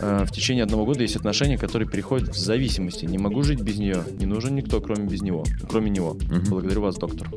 [0.01, 3.05] Э, В течение одного года есть отношения, которые переходят в зависимости.
[3.07, 4.05] Не могу жить без нее.
[4.19, 5.45] Не нужен никто, кроме без него.
[5.69, 6.15] Кроме него.
[6.15, 6.45] Мгм.
[6.51, 7.29] Благодарю вас, доктор.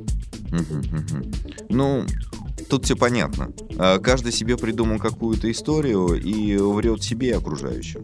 [0.52, 1.32] Мгм, мгм.
[1.70, 2.06] Ну,
[2.70, 3.52] тут все понятно.
[3.78, 8.02] А, Каждый себе придумал какую-то историю и врет себе и окружающим.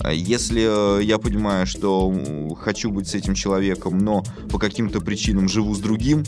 [0.00, 2.12] А Если э, я понимаю, что
[2.60, 6.22] хочу быть с этим человеком, но по каким-то причинам живу с другим,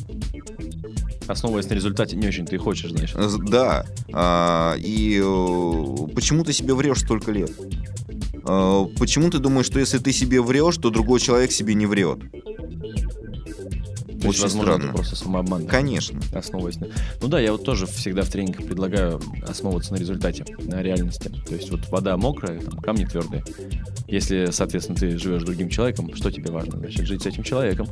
[1.28, 3.12] Основываясь на результате, не очень ты хочешь, знаешь.
[3.48, 7.50] да, а, и э, почему ты себе врешь столько лет?
[8.46, 12.18] Э, Почему ты думаешь, что если ты себе врешь, то другой человек себе не врет?
[14.28, 14.84] Есть, Очень возможно, странно.
[14.88, 15.66] это просто самообман.
[15.66, 16.20] Конечно.
[16.34, 16.88] основываясь на...
[17.20, 21.30] Ну да, я вот тоже всегда в тренингах предлагаю основываться на результате, на реальности.
[21.46, 23.44] То есть вот вода мокрая, там, камни твердые.
[24.06, 26.78] Если, соответственно, ты живешь с другим человеком, что тебе важно?
[26.78, 27.88] Значит, жить с этим человеком.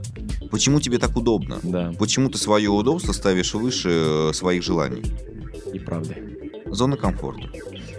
[0.51, 1.59] Почему тебе так удобно?
[1.62, 5.03] Да, Почему ты свое удобство ставишь выше э, своих желаний?
[5.72, 6.14] и правда.
[6.66, 7.49] Зона комфорта.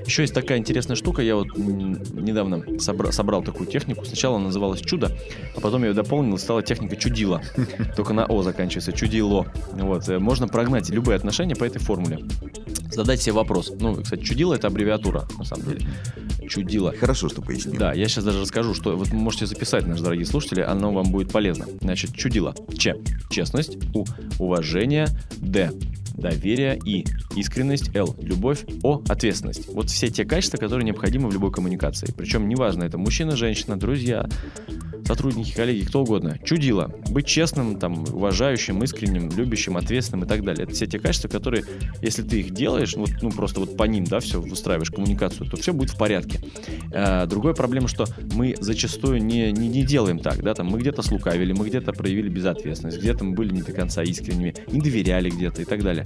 [0.08, 4.06] Еще есть такая интересная штука, я вот недавно собра- собрал такую технику.
[4.06, 5.12] Сначала она называлась чудо,
[5.56, 7.42] а потом я ее дополнил, и стала техника чудила.
[7.96, 9.46] Только на О заканчивается, чудило.
[9.74, 10.08] Вот.
[10.08, 12.20] э, Можно прогнать любые отношения по этой формуле.
[12.90, 13.72] Задать себе вопрос.
[13.80, 15.88] Ну, кстати, чудило это аббревиатура, на самом деле.
[16.48, 16.94] Чудило.
[16.98, 17.78] Хорошо, что пояснил.
[17.78, 21.12] Да, я сейчас даже расскажу, что вот вы можете записать, наши дорогие слушатели, оно вам
[21.12, 21.66] будет полезно.
[21.82, 22.56] Значит, чудило.
[22.78, 22.96] Ч.
[23.30, 23.78] Честность.
[23.94, 24.06] У.
[24.40, 25.08] Уважение.
[25.38, 25.72] Д.
[26.18, 26.80] Доверие.
[26.84, 27.06] И.
[27.36, 27.96] Искренность.
[27.96, 28.16] Л.
[28.20, 28.66] Любовь.
[28.84, 29.02] О.
[29.08, 29.68] Ответственность.
[29.72, 32.12] Вот все те качества, которые необходимы в любой коммуникации.
[32.16, 34.28] Причем неважно, это мужчина, женщина, друзья,
[35.08, 36.38] сотрудники, коллеги, кто угодно.
[36.44, 36.94] Чудило.
[37.10, 40.66] Быть честным, там, уважающим, искренним, любящим, ответственным и так далее.
[40.66, 41.64] Это все те качества, которые,
[42.02, 45.56] если ты их делаешь, вот, ну, просто вот по ним, да, все выстраиваешь коммуникацию, то
[45.56, 46.40] все будет в порядке.
[46.92, 51.02] Э, Другая проблема, что мы зачастую не, не, не делаем так, да, там мы где-то
[51.02, 55.62] слукавили, мы где-то проявили безответственность, где-то мы были не до конца искренними, не доверяли где-то
[55.62, 56.04] и так далее.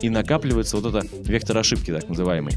[0.00, 2.54] И накапливается вот это вектор ошибки, так называемый.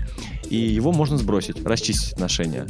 [0.50, 2.66] И его можно сбросить, расчистить отношения.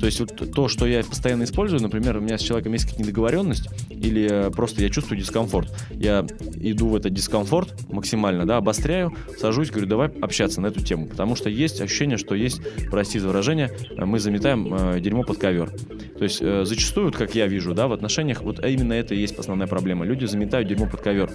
[0.00, 3.02] То есть вот то, что я постоянно использую, например, у меня с человеком есть какая-то
[3.02, 5.70] недоговоренность, или э, просто я чувствую дискомфорт.
[5.90, 11.06] Я иду в этот дискомфорт максимально, да, обостряю, сажусь, говорю, давай общаться на эту тему.
[11.06, 15.38] Потому что есть ощущение, что есть, прости за выражение, э, мы заметаем э, дерьмо под
[15.38, 15.70] ковер.
[16.18, 19.38] То есть э, зачастую, как я вижу, да, в отношениях, вот именно это и есть
[19.38, 20.04] основная проблема.
[20.04, 21.30] Люди заметают дерьмо под ковер.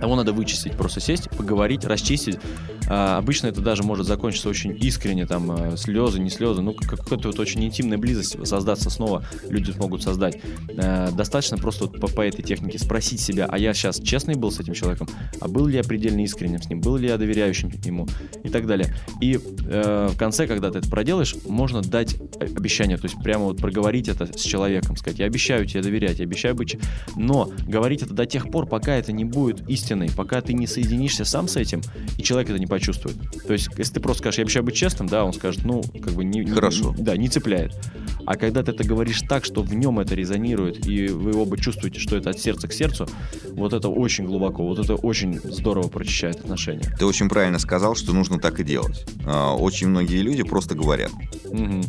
[0.00, 2.38] Его надо вычистить, просто сесть, поговорить, расчистить.
[2.88, 7.00] А, обычно это даже может закончиться очень искренне, там, э, слезы, не слезы, ну, как-
[7.00, 10.38] какая-то вот очень интимная близость создаться снова люди смогут создать.
[10.76, 14.50] Э, достаточно просто вот по, по этой технике спросить себя, а я сейчас честный был
[14.50, 15.08] с этим человеком,
[15.40, 18.06] а был ли я предельно искренним с ним, был ли я доверяющим ему
[18.42, 18.94] и так далее.
[19.20, 23.58] И э, в конце, когда ты это проделаешь, можно дать обещание, то есть прямо вот
[23.58, 26.70] проговорить это с человеком, сказать, я обещаю тебе доверять, я обещаю быть...
[26.70, 26.78] ч-».
[27.16, 31.24] Но говорить это до тех пор, пока это не будет истиной, пока ты не соединишься
[31.24, 31.82] сам с этим,
[32.18, 33.16] и человек это не почувствует.
[33.46, 36.12] То есть, если ты просто скажешь, я обещаю быть честным, да, он скажет, ну, как
[36.12, 36.40] бы не...
[36.40, 36.94] не- Хорошо.
[36.98, 37.74] да, не цепляет.
[38.26, 42.00] А когда ты это говоришь так, что в нем это резонирует, и вы оба чувствуете,
[42.00, 43.06] что это от сердца к сердцу,
[43.52, 46.94] вот это очень глубоко, вот это очень здорово прочищает отношения.
[46.98, 49.04] Ты очень правильно сказал, что нужно так и делать.
[49.26, 51.10] А, Очень многие люди просто говорят,
[51.50, 51.82] Мгм.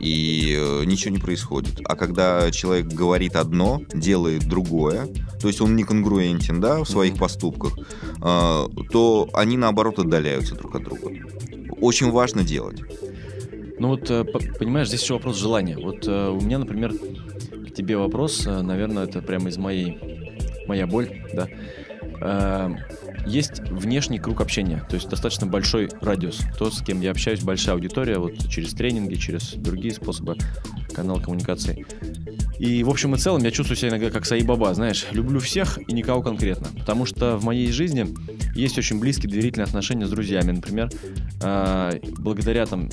[0.00, 1.80] и э, ничего не происходит.
[1.84, 5.08] А когда человек говорит одно, делает другое,
[5.40, 7.20] то есть он не конгруентен, да, в своих Мгм.
[7.20, 7.78] поступках,
[8.20, 11.10] а, то они наоборот отдаляются друг от друга.
[11.80, 12.80] Очень важно делать.
[13.78, 15.76] Ну вот, э, понимаешь, здесь еще вопрос желания.
[15.76, 19.98] Вот э, у меня, например, к тебе вопрос, э, наверное, это прямо из моей,
[20.66, 21.48] моя боль, да.
[23.26, 26.40] Есть внешний круг общения, то есть достаточно большой радиус.
[26.58, 30.36] То, с кем я общаюсь, большая аудитория, вот через тренинги, через другие способы
[30.94, 31.84] канала коммуникации.
[32.62, 35.80] И в общем и целом я чувствую себя иногда как Саи Баба, знаешь, люблю всех
[35.88, 36.68] и никого конкретно.
[36.78, 38.06] Потому что в моей жизни
[38.54, 40.52] есть очень близкие доверительные отношения с друзьями.
[40.52, 40.88] Например,
[41.42, 42.88] а, благодаря там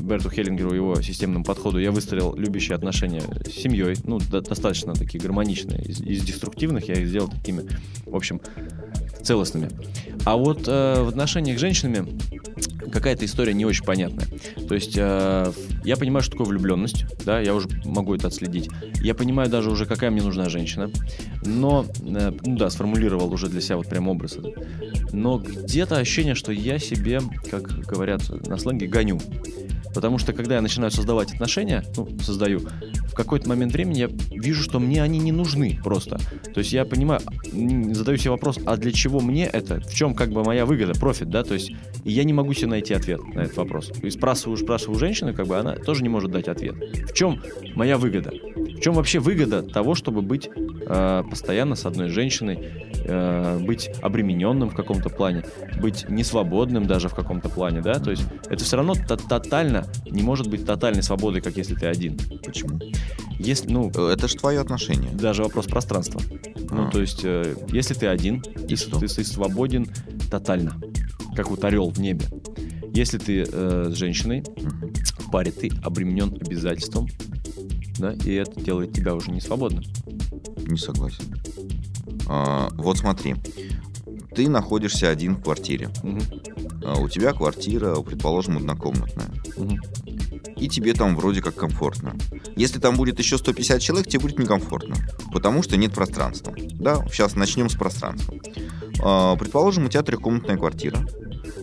[0.00, 4.92] Берту Хеллингеру и его системному подходу я выстроил любящие отношения с семьей, ну, до- достаточно
[4.92, 5.80] такие гармоничные.
[5.80, 7.62] Из, из деструктивных я их сделал такими,
[8.04, 8.42] в общем,
[9.26, 9.70] целостными.
[10.24, 12.06] А вот э, в отношениях с женщинами
[12.90, 14.26] какая-то история не очень понятная.
[14.68, 15.52] То есть э,
[15.84, 18.70] я понимаю, что такое влюбленность, да, я уже могу это отследить.
[19.02, 20.90] Я понимаю даже уже, какая мне нужна женщина.
[21.44, 24.38] Но, э, ну да, сформулировал уже для себя вот прям образ.
[25.12, 29.20] Но где-то ощущение, что я себе, как говорят на сленге, гоню.
[29.96, 34.62] Потому что когда я начинаю создавать отношения, ну, создаю, в какой-то момент времени я вижу,
[34.62, 36.18] что мне они не нужны просто.
[36.52, 37.22] То есть я понимаю,
[37.94, 39.80] задаю себе вопрос, а для чего мне это?
[39.80, 41.44] В чем как бы моя выгода, профит, да?
[41.44, 41.72] То есть
[42.04, 43.90] я не могу себе найти ответ на этот вопрос.
[44.02, 46.74] И спрашиваю, спрашиваю женщину, как бы она тоже не может дать ответ.
[47.08, 47.40] В чем
[47.74, 48.34] моя выгода?
[48.76, 52.58] В чем вообще выгода того, чтобы быть э, постоянно с одной женщиной,
[53.04, 55.44] э, быть обремененным в каком-то плане,
[55.80, 57.94] быть несвободным даже в каком-то плане, да?
[57.98, 61.86] То есть это все равно то- тотально не может быть тотальной свободой, как если ты
[61.86, 62.18] один.
[62.44, 62.78] Почему?
[63.38, 65.10] Если, ну, Э, Это же твое отношение.
[65.12, 66.20] даже вопрос пространства.
[66.70, 66.90] Ну, А.
[66.90, 68.98] то есть, э, если ты один, если что?
[69.00, 69.86] ты, ты свободен
[70.30, 70.74] тотально,
[71.34, 72.26] как вот орел в небе.
[72.92, 74.42] Если ты э, с женщиной
[75.18, 77.08] в паре, ты обременен обязательством
[77.98, 79.84] да, и это делает тебя уже не свободным.
[80.66, 81.24] Не согласен.
[82.28, 83.36] А, вот смотри,
[84.34, 85.88] ты находишься один в квартире.
[86.02, 86.20] Мгм.
[86.84, 89.30] А, у тебя квартира, предположим, однокомнатная.
[89.56, 89.80] Мгм.
[90.56, 92.16] И тебе там вроде как комфортно.
[92.56, 94.96] Если там будет еще 150 человек, тебе будет некомфортно.
[95.32, 96.54] Потому что нет пространства.
[96.72, 98.34] Да, сейчас начнем с пространства.
[99.00, 100.98] А, предположим, у тебя трехкомнатная квартира.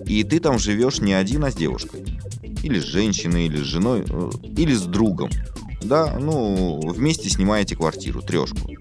[0.05, 2.05] И ты там живешь не один, а с девушкой.
[2.61, 5.29] Или с женщиной, или с женой, э, или с другом.
[5.83, 8.71] Да, ну, вместе снимаете квартиру, трешку.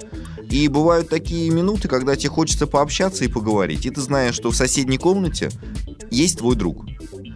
[0.51, 3.87] И бывают такие минуты, когда тебе хочется пообщаться и поговорить.
[3.87, 5.51] И ты знаешь, что в соседней комнате
[6.11, 6.85] есть твой друг,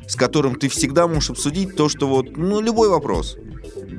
[0.06, 3.36] с которым ты всегда можешь обсудить то, что вот, ну, любой вопрос.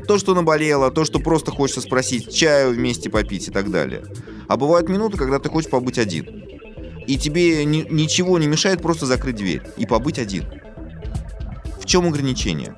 [0.08, 4.03] То, что наболело, то, что просто хочется спросить, чаю вместе попить и так далее.
[4.47, 6.43] А бывают минуты, когда ты хочешь побыть один.
[7.08, 10.45] И тебе ни- ничего не мешает просто закрыть дверь и побыть один.
[11.82, 12.73] В чем ограничение?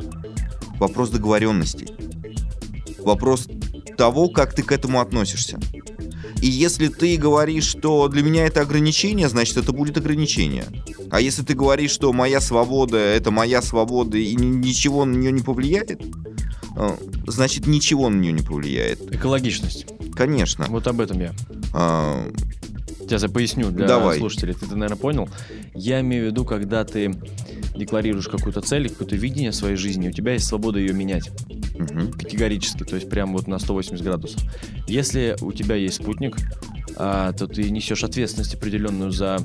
[0.80, 1.88] Вопрос договоренностей.
[3.04, 3.48] Вопрос
[3.98, 5.60] того, как ты к этому относишься.
[6.42, 10.66] И если ты говоришь, что для меня это ограничение, значит это будет ограничение.
[11.12, 15.32] А если ты говоришь, что моя свобода это моя свобода и ни- ничего на нее
[15.32, 16.00] не повлияет,
[16.78, 19.14] э, значит ничего на нее не повлияет.
[19.14, 19.86] Экологичность.
[20.16, 20.66] Конечно.
[20.70, 21.34] Вот об этом я.
[21.74, 22.26] А,
[23.02, 24.20] Сейчас я поясню для Давай.
[24.20, 24.54] слушателей.
[24.54, 25.30] Ты, наверное, понял.
[25.74, 27.12] Я имею в виду, когда ты
[27.80, 31.30] декларируешь какую-то цель, какое-то видение своей жизни, у тебя есть свобода ее менять
[31.76, 32.12] мгм.
[32.12, 34.42] категорически, то есть прям вот на 180 градусов.
[34.88, 36.38] Если у тебя есть спутник,
[36.96, 39.38] а, то ты несешь ответственность определенную за...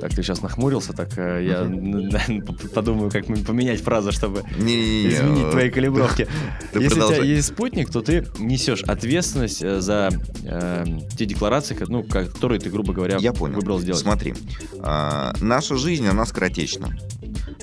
[0.00, 2.40] Так, ты сейчас нахмурился, так э, я
[2.74, 6.26] подумаю, как поменять фразу, чтобы изменить твои калибровки.
[6.74, 10.08] Если у тебя есть спутник, то ты несешь ответственность э, за
[10.44, 10.84] э,
[11.16, 13.56] те декларации, ну, которые ты, грубо говоря, Я понял.
[13.56, 14.00] выбрал сделать.
[14.00, 14.34] Смотри,
[14.80, 16.98] а, наша жизнь, она скоротечна.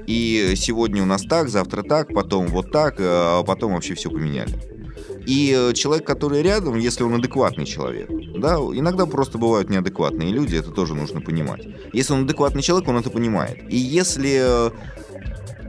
[0.09, 4.59] И сегодня у нас так, завтра так, потом вот так, а потом вообще все поменяли.
[5.27, 10.55] И э, человек, который рядом, если он адекватный человек, да, иногда просто бывают неадекватные люди,
[10.55, 11.67] это тоже нужно понимать.
[11.93, 13.71] Если он адекватный человек, он это понимает.
[13.71, 14.71] И если э,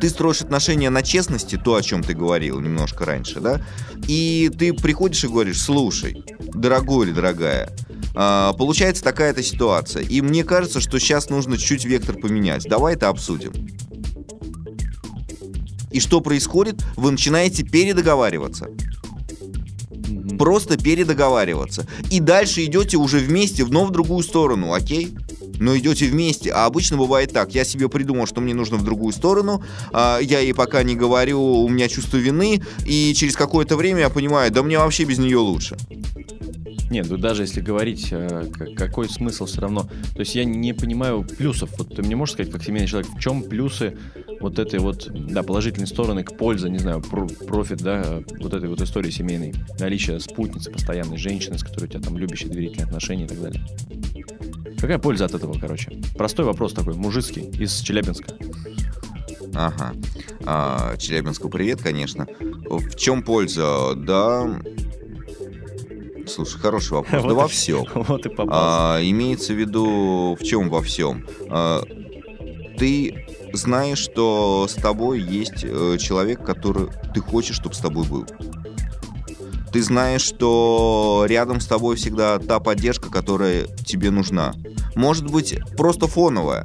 [0.00, 3.60] ты строишь отношения на честности, то, о чем ты говорил немножко раньше, да,
[4.08, 6.24] и ты приходишь и говоришь, слушай,
[6.54, 7.68] дорогой или дорогая,
[8.14, 12.64] а, получается такая-то ситуация, и мне кажется, что сейчас нужно чуть вектор поменять.
[12.64, 13.52] Давай это обсудим.
[15.90, 16.82] И что происходит?
[16.96, 18.68] Вы начинаете передоговариваться.
[20.38, 21.86] Просто передоговариваться.
[22.10, 25.14] И дальше идете уже вместе, но в другую сторону, окей?
[25.58, 26.50] Но идете вместе.
[26.52, 27.54] А обычно бывает так.
[27.54, 29.62] Я себе придумал, что мне нужно в другую сторону.
[29.92, 32.62] а, я ей пока не говорю, у меня чувство вины.
[32.86, 35.76] И через какое-то время я понимаю, да мне вообще без нее лучше.
[36.90, 39.88] Нет, ну даже если говорить, э, какой смысл все равно.
[40.12, 41.70] То есть я не понимаю плюсов.
[41.78, 43.96] Вот ты мне можешь сказать, как семейный человек, в чем плюсы
[44.40, 48.68] вот этой вот, да, положительной стороны к пользе, не знаю, про- профит, да, вот этой
[48.68, 49.54] вот истории семейной.
[49.78, 53.64] Наличие спутницы, постоянной женщины, с которой у тебя там любящие, доверительные отношения и так далее.
[54.80, 55.92] Какая польза от этого, короче?
[56.16, 58.34] Простой вопрос такой, мужицкий, из Челябинска.
[59.54, 59.92] Ага.
[60.44, 62.26] А, Челябинску привет, конечно.
[62.40, 63.94] В чем польза?
[63.94, 64.60] Да...
[66.34, 67.24] Слушай, хороший вопрос.
[67.28, 67.84] Да во всем.
[67.94, 68.48] Вот и попал.
[68.50, 71.26] А, имеется в виду в чем во всем?
[71.48, 71.82] А,
[72.78, 78.26] ты знаешь, что с тобой есть э, человек, который ты хочешь, чтобы с тобой был.
[79.72, 84.54] Ты знаешь, что рядом с тобой всегда та поддержка, которая тебе нужна.
[84.94, 86.64] Может быть, просто фоновая.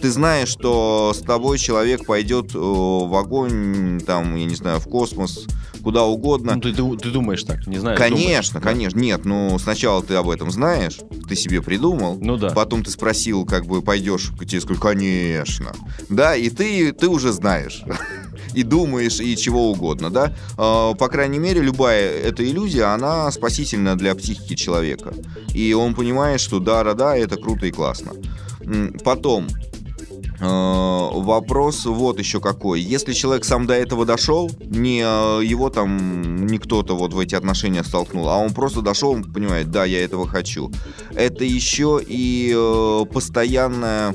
[0.00, 4.88] Ты знаешь, что с тобой человек пойдет э, в огонь, там, я не знаю, в
[4.88, 5.46] космос,
[5.80, 6.54] куда угодно.
[6.54, 7.96] Ну, ты, ты- ты думаешь так, не знаю.
[7.96, 8.74] Конечно, думаешь.
[8.74, 8.98] конечно.
[8.98, 12.18] Нет, ну сначала ты об этом знаешь, ты себе придумал.
[12.20, 12.50] Ну да.
[12.50, 15.72] Потом ты спросил, как бы пойдешь, тебе скажут, конечно.
[16.08, 17.82] Да, и ты, ты уже знаешь.
[18.54, 20.34] И думаешь, и чего угодно, да?
[20.56, 25.14] А, По крайней мере, любая эта иллюзия, она спасительна для психики человека.
[25.54, 28.12] И он понимает, что да-да-да, это круто и классно.
[29.04, 29.46] Потом,
[30.40, 32.80] вопрос вот еще какой.
[32.80, 37.34] Если человек сам до этого дошел, не э, его там не кто-то вот в эти
[37.34, 40.72] отношения столкнул, а он просто дошел, он понимает, да, я этого хочу.
[41.14, 44.14] Это еще и э, постоянная,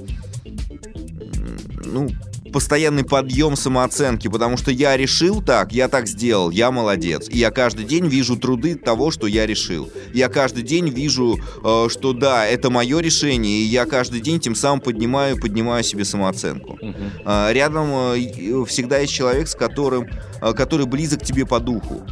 [1.86, 2.10] ну,
[2.56, 7.28] постоянный подъем самооценки, потому что я решил так, я так сделал, я молодец.
[7.28, 9.92] И я каждый день вижу труды того, что я решил.
[10.14, 14.56] Я каждый день вижу, э, что да, это мое решение, и я каждый день тем
[14.56, 16.80] самым поднимаю, поднимаю себе самооценку.
[17.26, 20.08] А, Рядом э, всегда есть человек, с которым,
[20.42, 22.06] э, который близок тебе по духу.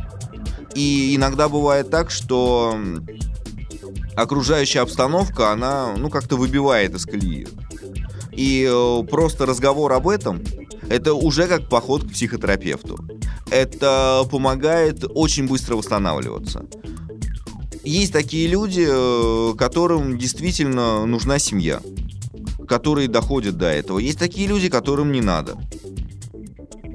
[0.75, 2.77] И иногда бывает так, что
[4.17, 7.47] окружающая обстановка, она, ну, как-то выбивает из колеи.
[8.35, 10.41] И э, просто разговор об этом,
[10.89, 12.97] это уже как поход к психотерапевту.
[13.51, 16.65] это помогает очень быстро восстанавливаться.
[17.83, 21.81] Есть такие люди, э, которым действительно нужна семья,
[22.67, 23.99] которые доходят до этого.
[23.99, 25.57] Есть такие люди, которым не надо.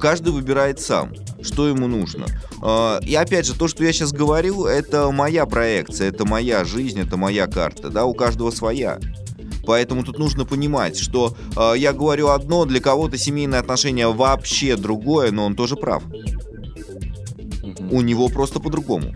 [0.00, 2.26] Каждый выбирает сам, что ему нужно.
[2.62, 7.00] А, И опять же, то, что я сейчас говорю, это моя проекция, это моя жизнь,
[7.00, 8.98] это моя карта, да, у каждого своя.
[9.68, 15.30] Поэтому тут нужно понимать, что э, я говорю одно, для кого-то семейные отношения вообще другое,
[15.30, 16.02] но он тоже прав.
[17.90, 19.12] У него просто по-другому.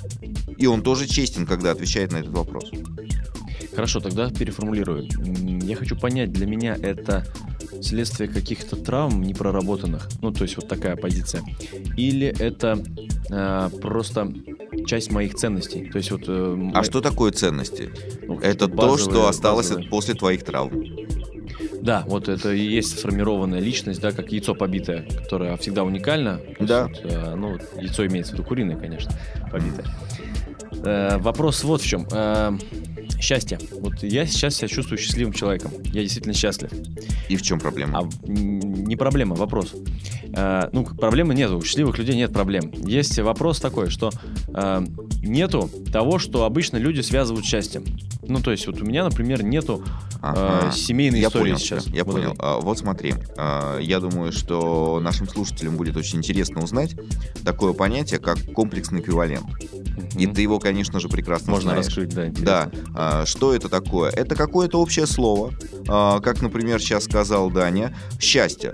[0.58, 2.70] И он тоже честен, когда отвечает на этот вопрос.
[3.74, 5.08] Хорошо, тогда переформулирую.
[5.62, 7.24] Я хочу понять, для меня это
[7.80, 10.10] следствие каких-то травм непроработанных.
[10.20, 11.42] Ну, то есть вот такая позиция.
[11.96, 12.78] Или это
[13.30, 14.30] э, просто
[14.86, 15.88] часть моих ценностей.
[15.90, 16.22] То есть вот...
[16.28, 17.90] э, А мо- что такое ценности?
[18.26, 19.88] ну, Это какие-то то, что базовые- осталось базовые.
[19.88, 20.84] после твоих травм.
[21.80, 26.40] Да, вот это и есть сформированная личность, да, как яйцо побитое, которое всегда уникально.
[26.46, 26.86] Есть Да.
[26.86, 29.10] вот, э, ну, яйцо имеется в виду куриное, конечно,
[29.50, 29.86] побитое.
[30.84, 32.06] Э, вопрос вот в чем.
[32.12, 32.52] Э,
[33.22, 33.58] счастье.
[33.80, 35.70] Вот я сейчас себя чувствую счастливым человеком.
[35.84, 36.70] Я действительно счастлив.
[37.28, 38.00] И в чем проблема?
[38.00, 39.74] А не проблема, вопрос.
[40.34, 42.70] Э, ну, проблемы нет, у счастливых людей нет проблем.
[42.84, 44.10] Есть вопрос такой, что
[44.48, 44.84] э,
[45.22, 47.84] нету того, что обычно люди связывают с счастьем.
[48.26, 49.84] Ну, то есть, вот у меня, например, нету
[50.20, 50.68] Ага.
[50.68, 51.86] э, семейной Я истории понял сейчас.
[51.88, 52.34] я Вот понял.
[52.38, 56.94] А, Вот смотри, а, я думаю, что нашим слушателям будет очень интересно узнать
[57.44, 59.46] такое понятие, как комплексный эквивалент.
[60.16, 61.86] И ты его, конечно же, прекрасно Можно знаешь.
[61.86, 62.46] раскрыть, да, интересно.
[62.46, 64.10] Да, а, что это такое?
[64.10, 65.52] Это какое-то общее слово,
[65.88, 68.72] а, как, например, сейчас сказал Даня, счастье.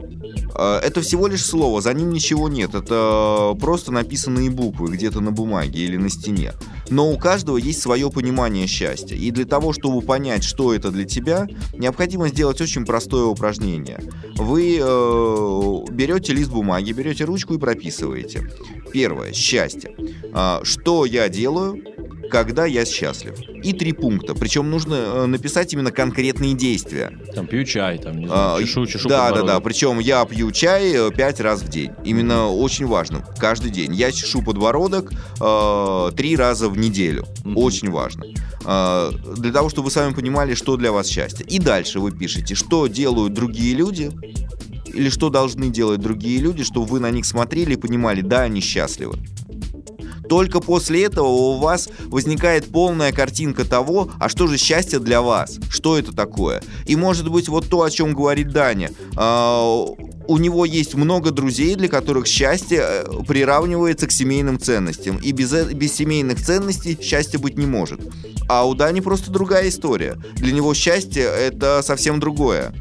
[0.55, 2.74] А, Это всего лишь слово, за ним ничего нет.
[2.74, 6.53] Это просто написанные буквы где-то на бумаге или на стене.
[6.90, 9.16] Но у каждого есть свое понимание счастья.
[9.16, 14.01] И для того, чтобы понять, что это для тебя, необходимо сделать очень простое упражнение.
[14.37, 18.51] Вы э, берете лист бумаги, берете ручку и прописываете.
[18.92, 19.94] Первое счастье.
[20.33, 21.83] А, Что я делаю,
[22.30, 23.34] когда я счастлив?
[23.62, 24.34] И три пункта.
[24.34, 27.18] Причем нужно э, написать именно конкретные действия.
[27.34, 29.36] Там пью чай, там, не знаю, А, чешу, чешу да, да, да.
[29.36, 29.64] подбородок.
[29.64, 31.90] Причем я пью чай э, пять раз в день.
[32.04, 33.24] Именно очень важно.
[33.38, 33.94] Каждый день.
[33.94, 37.26] Я чешу подбородок э, три раза в неделю.
[37.56, 38.24] Очень важно.
[38.64, 41.44] Э, для того, чтобы вы сами понимали, что для вас счастье.
[41.46, 44.10] И дальше вы пишете, что делают другие люди.
[44.94, 48.60] Или что должны делать другие люди, чтобы вы на них смотрели и понимали, да, они
[48.60, 49.18] счастливы.
[50.28, 55.58] Только после этого у вас возникает полная картинка того, а что же счастье для вас,
[55.70, 56.62] что это такое.
[56.86, 58.90] И может быть вот то, о чем говорит Даня.
[59.16, 59.86] А,
[60.28, 65.16] у него есть много друзей, для которых счастье э, приравнивается к семейным ценностям.
[65.16, 68.00] И без, э- без семейных ценностей счастья быть не может.
[68.46, 70.18] А у Дани просто другая история.
[70.36, 72.74] Для него счастье это совсем другое.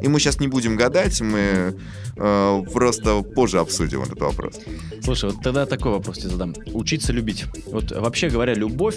[0.00, 1.76] И мы сейчас не будем гадать, мы
[2.16, 4.60] э, просто позже обсудим этот вопрос.
[5.02, 6.54] Слушай, вот тогда такой вопрос тебе задам.
[6.72, 7.44] Учиться любить.
[7.66, 8.96] Вот вообще говоря, любовь...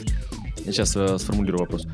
[0.65, 1.87] Я сейчас э, сформулирую вопрос.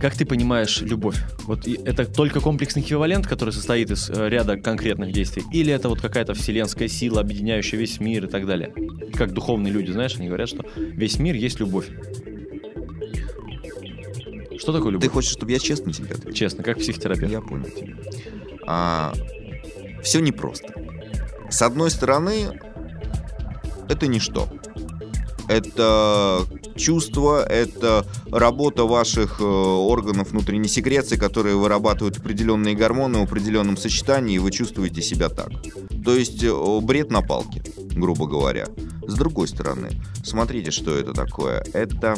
[0.00, 1.16] Как ты понимаешь любовь?
[1.44, 5.42] Вот это только комплексный эквивалент, который состоит из э, ряда конкретных действий?
[5.52, 8.72] Или это вот какая-то вселенская сила, объединяющая весь мир и так далее?
[9.14, 11.88] Как духовные люди, знаешь, они говорят, что весь мир есть любовь.
[14.58, 15.04] Что такое любовь?
[15.04, 16.32] Ты хочешь, чтобы я честно тебе ответил?
[16.32, 17.32] Честно, как психотерапевт.
[17.32, 17.96] Я понял тебя.
[18.66, 19.12] А,
[20.06, 20.72] все непросто.
[21.50, 22.60] С одной стороны,
[23.88, 24.48] это ничто.
[25.48, 33.76] Это чувство, это работа ваших э, органов внутренней секреции, которые вырабатывают определенные гормоны в определенном
[33.76, 35.50] сочетании, и вы чувствуете себя так.
[36.04, 38.66] То есть э, бред на палке, грубо говоря.
[39.08, 39.90] С другой стороны,
[40.24, 41.64] смотрите, что это такое.
[41.72, 42.14] Это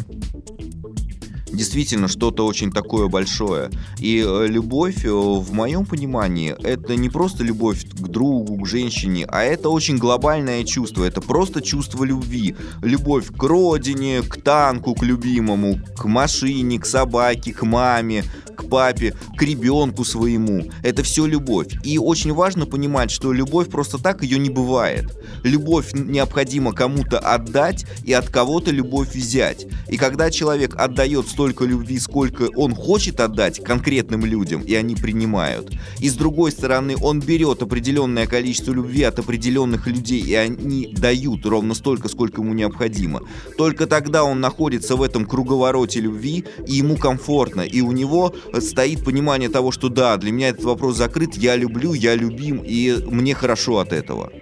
[1.52, 3.70] действительно что-то очень такое большое.
[3.98, 9.26] И э, любовь, э, в моем понимании, это не просто любовь к другу, к женщине,
[9.28, 11.04] а это очень глобальное чувство.
[11.04, 12.56] Это просто чувство любви.
[12.82, 18.24] Любовь к родине, к танку, к любимому, к машине, к собаке, к маме,
[18.58, 20.64] к папе, к ребенку своему.
[20.82, 21.68] Это все любовь.
[21.84, 25.16] И очень важно понимать, что любовь просто так ее не бывает.
[25.44, 29.66] Любовь необходимо кому-то отдать и от кого-то любовь взять.
[29.88, 35.70] И когда человек отдает столько любви, сколько он хочет отдать конкретным людям, и они принимают,
[36.00, 41.46] и с другой стороны он берет определенное количество любви от определенных людей, и они дают
[41.46, 43.20] ровно столько, сколько ему необходимо,
[43.56, 49.04] только тогда он находится в этом круговороте любви, и ему комфортно, и у него стоит
[49.04, 53.34] понимание того, что да, для меня этот вопрос закрыт, я люблю, я любим, и мне
[53.34, 54.32] хорошо от этого.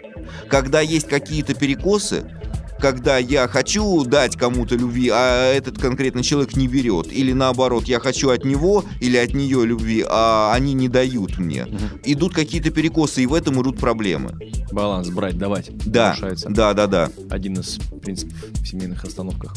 [0.48, 2.24] Когда есть какие-то перекосы,
[2.80, 7.12] когда я хочу дать кому-то любви, а этот конкретный человек не берет.
[7.12, 11.66] Или наоборот, я хочу от него или от нее любви, а они не дают мне.
[12.04, 14.38] Идут какие-то перекосы, и в этом идут проблемы.
[14.72, 15.70] Баланс брать, давать.
[15.86, 16.48] Да, Нарушается.
[16.50, 17.10] да, да, да.
[17.30, 19.54] Один из принципов в семейных остановках.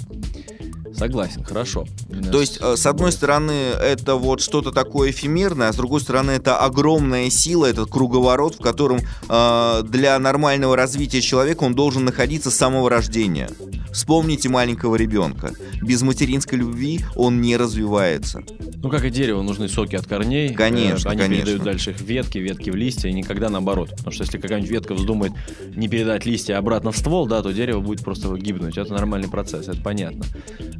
[0.99, 1.85] Согласен, хорошо.
[2.31, 6.31] То есть, э, с одной стороны, это вот что-то такое эфемерное, а с другой стороны,
[6.31, 12.51] это огромная сила, этот круговорот, в котором э, для нормального развития человека он должен находиться
[12.51, 13.49] с самого рождения.
[13.91, 15.53] Вспомните маленького ребенка.
[15.81, 18.43] Без материнской любви он не развивается.
[18.81, 20.53] Ну, как и дерево, нужны соки от корней.
[20.53, 21.45] Конечно, Э, Они конечно.
[21.45, 23.89] передают дальше их ветки, ветки в листья, и никогда наоборот.
[23.91, 25.31] Потому что если какая-нибудь ветка вздумает
[25.75, 28.77] не передать листья обратно в ствол, да, то дерево будет просто гибнуть.
[28.77, 30.25] Это нормальный процесс, это понятно.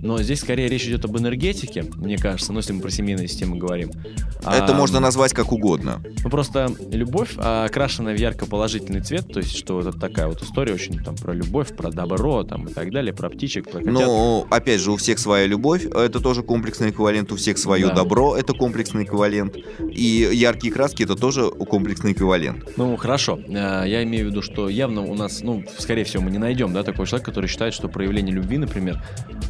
[0.10, 3.58] Но здесь скорее речь идет об энергетике, мне кажется, ну, если мы про семейные системы
[3.58, 3.92] говорим.
[4.40, 6.02] Это А, можно назвать как угодно.
[6.24, 10.74] Ну, просто любовь, а, окрашенная в ярко-положительный цвет, то есть, что это такая вот история
[10.74, 13.94] очень там про любовь, про добро там и так далее, про птичек, про котят.
[13.94, 17.94] Но, опять же, у всех своя любовь, это тоже комплексный эквивалент, у всех свое Да.
[17.94, 19.58] добро, это комплексный эквивалент,
[19.92, 22.68] и яркие краски, это тоже комплексный эквивалент.
[22.78, 23.38] Ну, хорошо.
[23.48, 26.74] Э, Я имею в виду, что явно у нас, ну, скорее всего, мы не найдем,
[26.74, 29.04] да, такого человека, который считает, что проявление любви, например,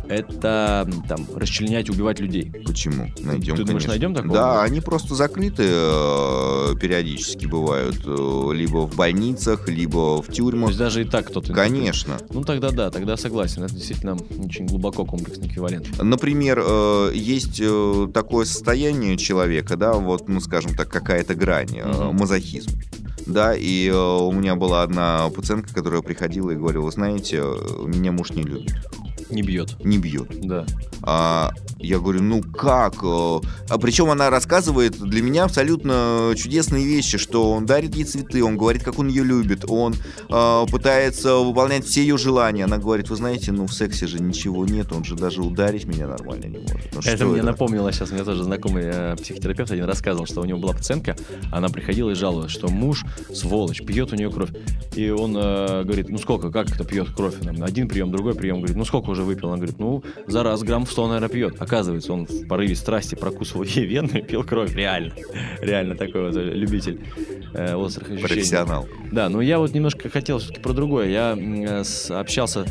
[0.09, 0.48] это
[0.87, 2.51] м, там расчленять, убивать людей.
[2.65, 3.07] Почему?
[3.21, 3.89] Найдем, Ты думаешь, конечно.
[3.89, 4.33] найдем такого?
[4.33, 10.69] Да, они просто закрыты э, периодически бывают, э, либо в больницах, либо в То тюрьмах.
[10.69, 11.53] есть даже и так кто-то...
[11.53, 12.17] Конечно.
[12.31, 13.63] Ну, тогда да, тогда согласен.
[13.63, 15.87] Это действительно очень глубоко комплексный эквивалент.
[16.01, 17.61] Например, э, есть
[18.13, 22.15] такое состояние человека, да, вот, ну, скажем так, какая-то грань, Мгм.
[22.17, 22.71] мазохизм.
[23.25, 27.43] Да, и у меня была одна пациентка, которая приходила и говорила, вы знаете,
[27.85, 28.73] меня муж не любит,
[29.29, 29.75] Не бьет.
[29.83, 30.27] не бьет.
[30.41, 30.65] Да.
[31.01, 32.95] А, я говорю, ну как?
[33.03, 38.43] э?» А причем она рассказывает для меня абсолютно чудесные вещи, что он дарит ей цветы,
[38.43, 39.93] он говорит, как он ее любит, он
[40.29, 42.65] э, пытается выполнять все ее желания.
[42.65, 46.07] Она говорит, вы знаете, ну в сексе же ничего нет, он же даже ударить меня
[46.07, 46.93] нормально не может.
[46.93, 50.59] Ну, это мне напомнило сейчас, мне тоже знакомый э, психотерапевт один рассказывал, что у него
[50.59, 51.15] была пациентка,
[51.51, 54.49] она приходила и жаловалась, что муж, сволочь, пьет у нее кровь.
[54.95, 57.35] И он э, говорит, ну сколько, как это пьет кровь?
[57.61, 58.57] Один прием, другой прием.
[58.57, 59.47] Говорит, ну сколько уже выпил?
[59.49, 61.55] Она говорит, ну за раз грамм в 100, наверное, пьет.
[61.61, 64.73] Оказывается, он в порыве страсти прокусывал ей вену и пил кровь.
[64.75, 65.13] Реально.
[65.61, 66.99] Реально такой вот любитель
[67.53, 68.27] э, острых ощущений.
[68.27, 68.87] Профессионал.
[69.11, 71.09] Да, но я вот немножко хотел все-таки про другое.
[71.09, 72.65] Я э, с- общался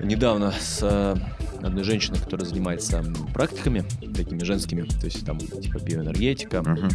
[0.00, 1.14] недавно с э,
[1.62, 3.84] одной женщиной, которая занимается практиками
[4.14, 6.88] такими женскими, то есть там типа биоэнергетика, Мгм.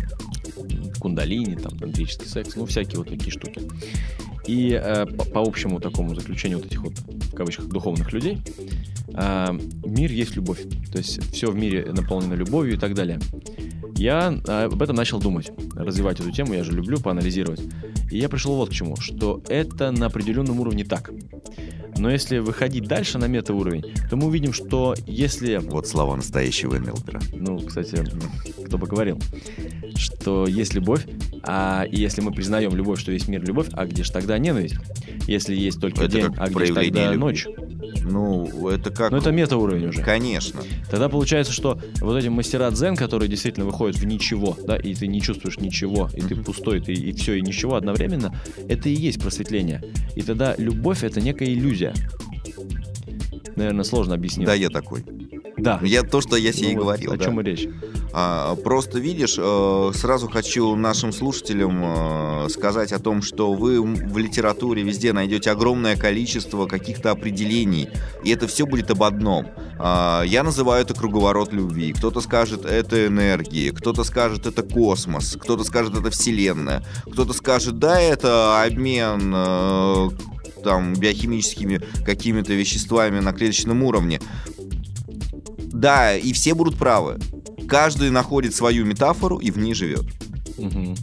[1.00, 3.62] кундалини, там тантрический секс, ну всякие вот такие штуки.
[4.48, 8.40] И э, по, по общему такому заключению вот этих вот в кавычках духовных людей,
[9.14, 9.48] э,
[9.86, 10.62] мир есть любовь.
[10.92, 13.20] То есть все в мире наполнено любовью и так далее.
[13.98, 17.62] Я э, об этом начал думать, развивать эту тему, я же люблю поанализировать.
[18.10, 21.12] И я пришел вот к чему, что это на определенном уровне так.
[21.98, 27.20] Но если выходить дальше на метауровень, то мы увидим, что если Вот слова настоящего НЛПера.
[27.34, 28.04] ну, кстати,
[28.66, 29.20] кто бы говорил,
[29.96, 31.06] что есть любовь,
[31.44, 34.76] а если мы признаем любовь, что весь мир любовь, а где же тогда ненависть?
[35.28, 37.18] Если есть только Это день, а где же тогда любви.
[37.18, 37.48] ночь?
[38.04, 39.12] Ну, это как...
[39.12, 40.02] Ну, это метауровень уже.
[40.02, 40.62] Конечно.
[40.90, 45.08] Тогда получается, что вот эти мастера дзен, которые действительно выходят в ничего, да, и ты
[45.08, 46.44] не чувствуешь ничего, и ты Мгм.
[46.46, 48.34] пустой, ты и все, и ничего одновременно,
[48.70, 49.84] это и есть просветление.
[50.16, 51.94] И тогда любовь— это некая иллюзия.
[53.56, 54.46] Наверное, сложно объяснить.
[54.46, 55.04] Да, я такой.
[55.58, 55.80] да.
[55.84, 57.12] Я то, что я себе Ну и вот говорил.
[57.14, 57.26] О да.
[57.26, 57.68] чем и речь?
[58.20, 64.18] А, Просто видишь, э, сразу хочу нашим слушателям э, сказать о том, что вы в
[64.18, 67.90] литературе везде найдете огромное количество каких-то определений,
[68.24, 69.46] и это все будет об одном.
[69.78, 71.94] А, Я называю это круговорот любви.
[71.94, 78.02] Кто-то скажет, это энергии, кто-то скажет, это космос, кто-то скажет, это вселенная, кто-то скажет, да,
[78.02, 80.10] это обмен э,
[80.64, 84.20] там биохимическими какими-то веществами на клеточном уровне.
[85.72, 87.20] Да, и все будут правы.
[87.68, 90.06] Каждый находит свою метафору и в ней живет.
[90.58, 90.96] Мгм.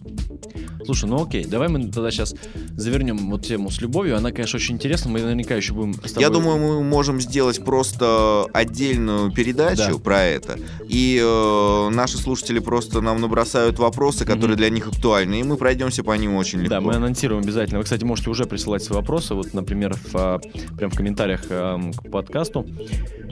[0.84, 2.34] Слушай, ну окей, давай мы тогда сейчас
[2.76, 4.16] завернем вот тему с любовью.
[4.16, 5.10] Она, конечно, очень интересна.
[5.10, 6.20] Мы наверняка еще будем тобой...
[6.20, 9.98] Я думаю, мы можем сделать просто отдельную передачу Да.
[9.98, 10.58] про это.
[10.88, 14.56] И э, наши слушатели просто нам набросают вопросы, которые Мгм.
[14.58, 16.74] для них актуальны, и мы пройдемся по ним очень легко.
[16.74, 17.78] Да, мы анонсируем обязательно.
[17.78, 20.40] Вы, кстати, можете уже присылать свои вопросы, вот, например, в, а,
[20.76, 22.66] прям в комментариях ам, к подкасту.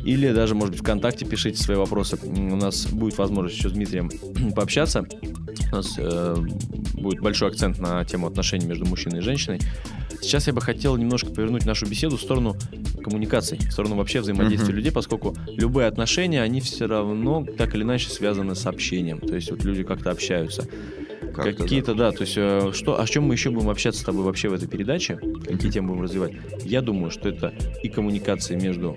[0.04, 2.18] Или даже, может быть, ВКонтакте пишите свои вопросы.
[2.24, 4.10] У нас будет возможность еще с Дмитрием
[4.56, 5.04] пообщаться.
[5.70, 6.36] У нас э,
[6.94, 9.60] будет большой акцент на тему отношений между мужчиной и женщиной.
[10.20, 12.56] Сейчас я бы хотел немножко повернуть нашу беседу в сторону
[13.02, 14.76] коммуникаций, в сторону вообще взаимодействия Мгм.
[14.76, 19.18] людей, поскольку любые отношения, они все равно так или иначе связаны с общением.
[19.18, 20.66] То есть вот люди как-то общаются.
[21.36, 21.42] да.
[21.44, 22.12] Какие-то, да.
[22.12, 24.68] То есть, э, что, о чем мы еще будем общаться с тобой вообще в этой
[24.68, 25.18] передаче?
[25.46, 26.32] Какие темы будем развивать?
[26.64, 28.96] Я думаю, что это и коммуникация между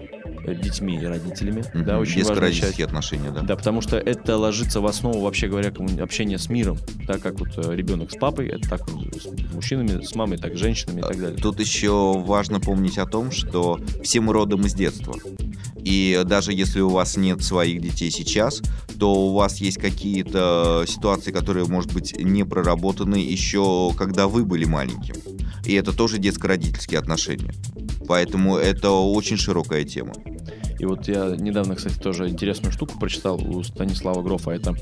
[0.53, 1.63] детьми и родителями.
[1.73, 1.85] Мгм.
[1.85, 2.61] Да, очень важная часть.
[2.61, 3.41] Детско-родительские отношения, да.
[3.41, 5.71] Да, потому что это ложится в основу, вообще говоря,
[6.01, 6.77] общения с миром.
[7.07, 10.55] Так как вот э, ребенок с папой, это так вот с мужчинами, с мамой, так
[10.55, 11.37] с женщинами и так далее.
[11.41, 15.15] Тут еще важно помнить о том, что все мы родом из детства.
[15.85, 18.61] И даже если у вас нет своих детей сейчас,
[18.99, 24.65] то у вас есть какие-то ситуации, которые, может быть, не проработаны еще когда вы были
[24.65, 25.15] маленьким.
[25.65, 27.53] И это тоже детско-родительские отношения.
[28.07, 30.13] Поэтому это очень широкая тема.
[30.85, 34.51] И вот я недавно, кстати, тоже интересную штуку прочитал у Станислава Грофа.
[34.51, 34.75] Это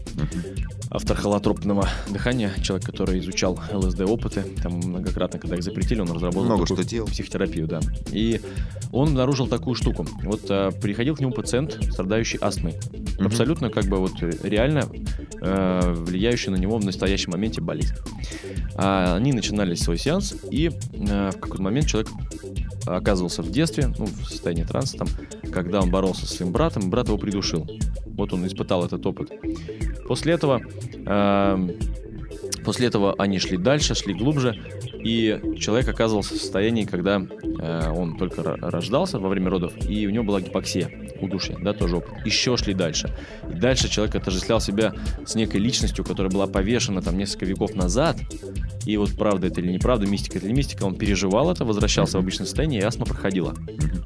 [0.91, 4.43] автор холотропного дыхания, человек, который изучал ЛСД-опыты.
[4.61, 7.07] Там многократно, когда их запретили, он разработал Много что делал.
[7.07, 7.79] психотерапию, да.
[8.11, 8.41] И
[8.91, 10.05] он обнаружил такую штуку.
[10.23, 12.75] Вот а, приходил к нему пациент, страдающий астмой.
[13.17, 13.27] Мгм.
[13.27, 14.89] Абсолютно как бы вот реально
[15.41, 17.95] э, влияющий на него в настоящем моменте болезнь.
[18.75, 22.09] А, они начинали свой сеанс, и э, в какой-то момент человек
[22.85, 25.07] оказывался в детстве, ну, в состоянии транса, там,
[25.51, 27.67] когда он боролся со своим братом, брат его придушил.
[28.07, 29.31] Вот он испытал этот опыт.
[30.07, 30.59] После этого,
[31.05, 31.71] эм,
[32.65, 34.59] после этого они шли дальше, шли глубже,
[35.03, 40.07] и человек оказывался в состоянии, когда э, он только ро- рождался во время родов, и
[40.07, 40.89] у него была гипоксия,
[41.19, 42.25] удушье, да, тоже опыт.
[42.25, 43.13] Еще шли дальше.
[43.51, 44.93] И дальше человек отождествлял себя
[45.25, 48.17] с некой личностью, которая была повешена там несколько веков назад,
[48.85, 52.17] и вот правда это или неправда, мистика это или не мистика, он переживал это, возвращался
[52.17, 53.53] в обычное состояние, и астма проходила.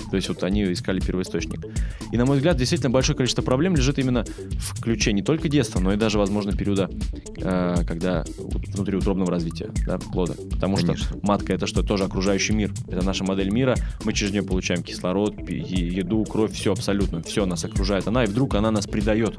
[0.10, 1.66] То есть вот они искали первоисточник.
[2.12, 5.80] И, на мой взгляд, действительно большое количество проблем лежит именно в ключе не только детства,
[5.80, 6.89] но и даже, возможно, периода,
[7.38, 10.34] э, когда внутриутробного развития да, плода.
[10.52, 11.08] Потому Конечно.
[11.08, 11.84] что матка это что?
[11.84, 12.74] Тоже окружающий мир.
[12.88, 13.76] Это наша модель мира.
[14.04, 17.22] Мы через нее получаем кислород, еду, кровь, все абсолютно.
[17.22, 18.08] Все нас окружает.
[18.08, 19.36] Она, и вдруг она нас предает.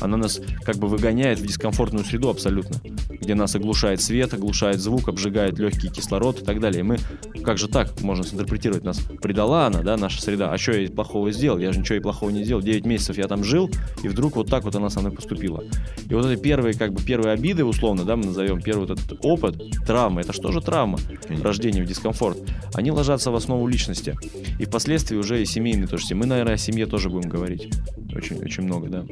[0.00, 2.76] Она нас как бы выгоняет в дискомфортную среду абсолютно.
[3.10, 6.80] Где нас оглушает свет, оглушает звук, обжигает легкий кислород и так далее.
[6.80, 6.98] И мы,
[7.42, 9.00] как же так можно интерпретировать нас?
[9.22, 10.52] Предала она, да, наша среда.
[10.52, 11.58] А что я плохого сделал?
[11.58, 12.62] Я же ничего ей плохого не сделал.
[12.62, 13.70] 9 месяцев я там жил,
[14.02, 15.64] и вдруг вот так вот она со мной поступила.
[16.08, 19.18] И вот эти первые, как бы, первые обиды, условно, да, мы назовем, первый вот этот
[19.22, 19.56] опыт,
[19.86, 20.73] травма, это что же травма?
[21.26, 21.44] Конечно.
[21.44, 22.38] Рождение в дискомфорт.
[22.74, 24.16] Они ложатся в основу личности.
[24.58, 26.14] И впоследствии уже и семейные тоже.
[26.14, 27.72] Мы, наверное, о семье тоже будем говорить.
[28.14, 29.04] Очень, очень много, да.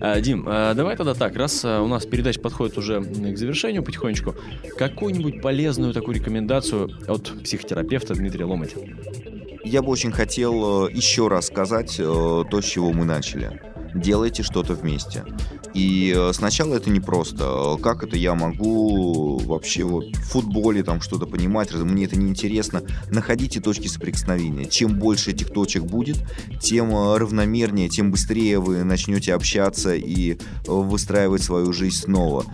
[0.00, 3.82] А, Дим, а, давай тогда так, раз а, у нас передача подходит уже к завершению
[3.82, 4.34] потихонечку,
[4.78, 8.76] какую-нибудь полезную такую рекомендацию от психотерапевта Дмитрия Ломати?
[9.64, 13.60] Я бы очень хотел э, еще раз сказать э, то, с чего мы начали.
[13.94, 15.24] Делайте что-то вместе.
[15.74, 17.76] И э, сначала это непросто.
[17.78, 22.82] Э, Как это я могу вообще вот в футболе там что-то понимать, мне это неинтересно.
[23.10, 24.66] Находите точки соприкосновения.
[24.66, 26.18] Чем больше этих точек будет,
[26.60, 32.44] тем э, равномернее, тем быстрее вы начнете общаться и выстраивать свою жизнь снова.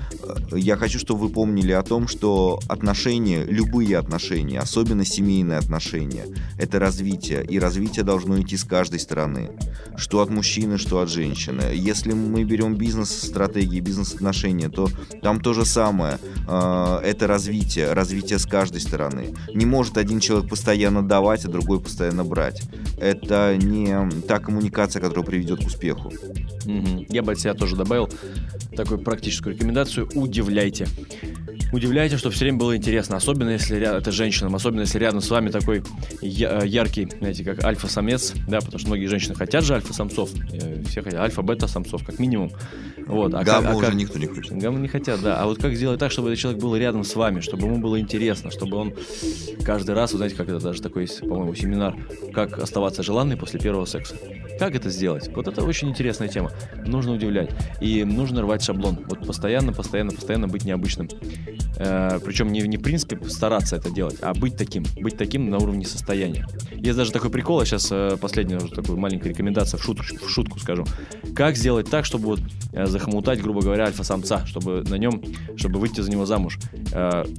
[0.52, 6.26] Я хочу, чтобы вы помнили о том, что отношения, любые отношения, особенно семейные отношения,
[6.58, 9.50] это развитие, и развитие должно идти с каждой стороны,
[9.96, 11.62] что от мужчины, что от женщины.
[11.74, 12.76] Если мы берем
[13.12, 14.88] бизнес-стратегии, бизнес-отношения, то
[15.22, 19.34] там то же самое, Э, это развитие, развитие с каждой стороны.
[19.54, 22.62] Не может один человек постоянно давать, а другой постоянно брать.
[22.98, 26.12] Это не та коммуникация, которая приведет к успеху.
[26.64, 27.06] Мгм.
[27.08, 28.08] Я бы от себя тоже добавил
[28.76, 30.08] такую практическую рекомендацию.
[30.14, 30.86] Удивляйте.
[31.72, 33.16] Удивляйте, что все время было интересно.
[33.16, 35.82] Особенно если ря- это женщинам, особенно если рядом с вами такой
[36.20, 40.30] я- э, яркий, знаете, как альфа-самец, да, потому что многие женщины хотят же альфа-самцов.
[40.86, 42.52] Все хотят альфа-бета-самцов, как минимум.
[43.06, 43.32] Вот.
[43.34, 44.52] А Гамма как- а уже как- никто не хочет.
[44.52, 45.40] Гамма не хотят, да.
[45.40, 47.98] А вот как сделать так, чтобы этот человек был рядом с вами, чтобы ему было
[47.98, 48.94] интересно, чтобы он
[49.64, 51.96] каждый раз, вы знаете, как это даже такой есть, по-моему, семинар,
[52.34, 54.14] как оставаться желанной после первого секса.
[54.58, 55.30] Как это сделать?
[55.34, 56.52] Вот это очень интересная тема.
[56.86, 57.50] Нужно удивлять.
[57.80, 58.98] И нужно рвать шаблон.
[59.08, 61.08] Вот постоянно, постоянно, постоянно быть необычным.
[61.76, 64.84] Э, причем не, не в принципе стараться это делать, а быть таким.
[65.00, 66.46] Быть таким на уровне состояния.
[66.74, 70.28] Есть даже такой прикол, я сейчас э, последняя уже такую маленькая рекомендация в шутку, в
[70.28, 70.84] шутку скажу.
[71.34, 72.40] Как сделать так, чтобы вот
[72.72, 75.22] э, захомутать, грубо говоря, альфа-самца, чтобы на нем,
[75.56, 76.58] чтобы выйти за него замуж.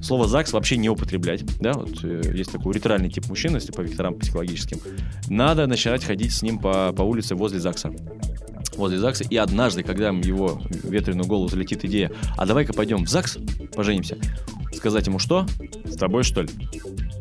[0.02, 4.14] Слово ЗАГС вообще не употреблять, да, вот есть такой ритральный тип мужчин, если по векторам
[4.14, 4.78] психологическим.
[5.28, 7.92] Надо начинать ходить с ним по, по улице возле ЗАГСа
[8.76, 13.38] возле ЗАГСа, и однажды, когда его ветреную голову залетит идея, а давай-ка пойдем в ЗАГС,
[13.74, 14.18] поженимся,
[14.74, 15.46] сказать ему что?
[15.84, 16.50] С тобой, что ли?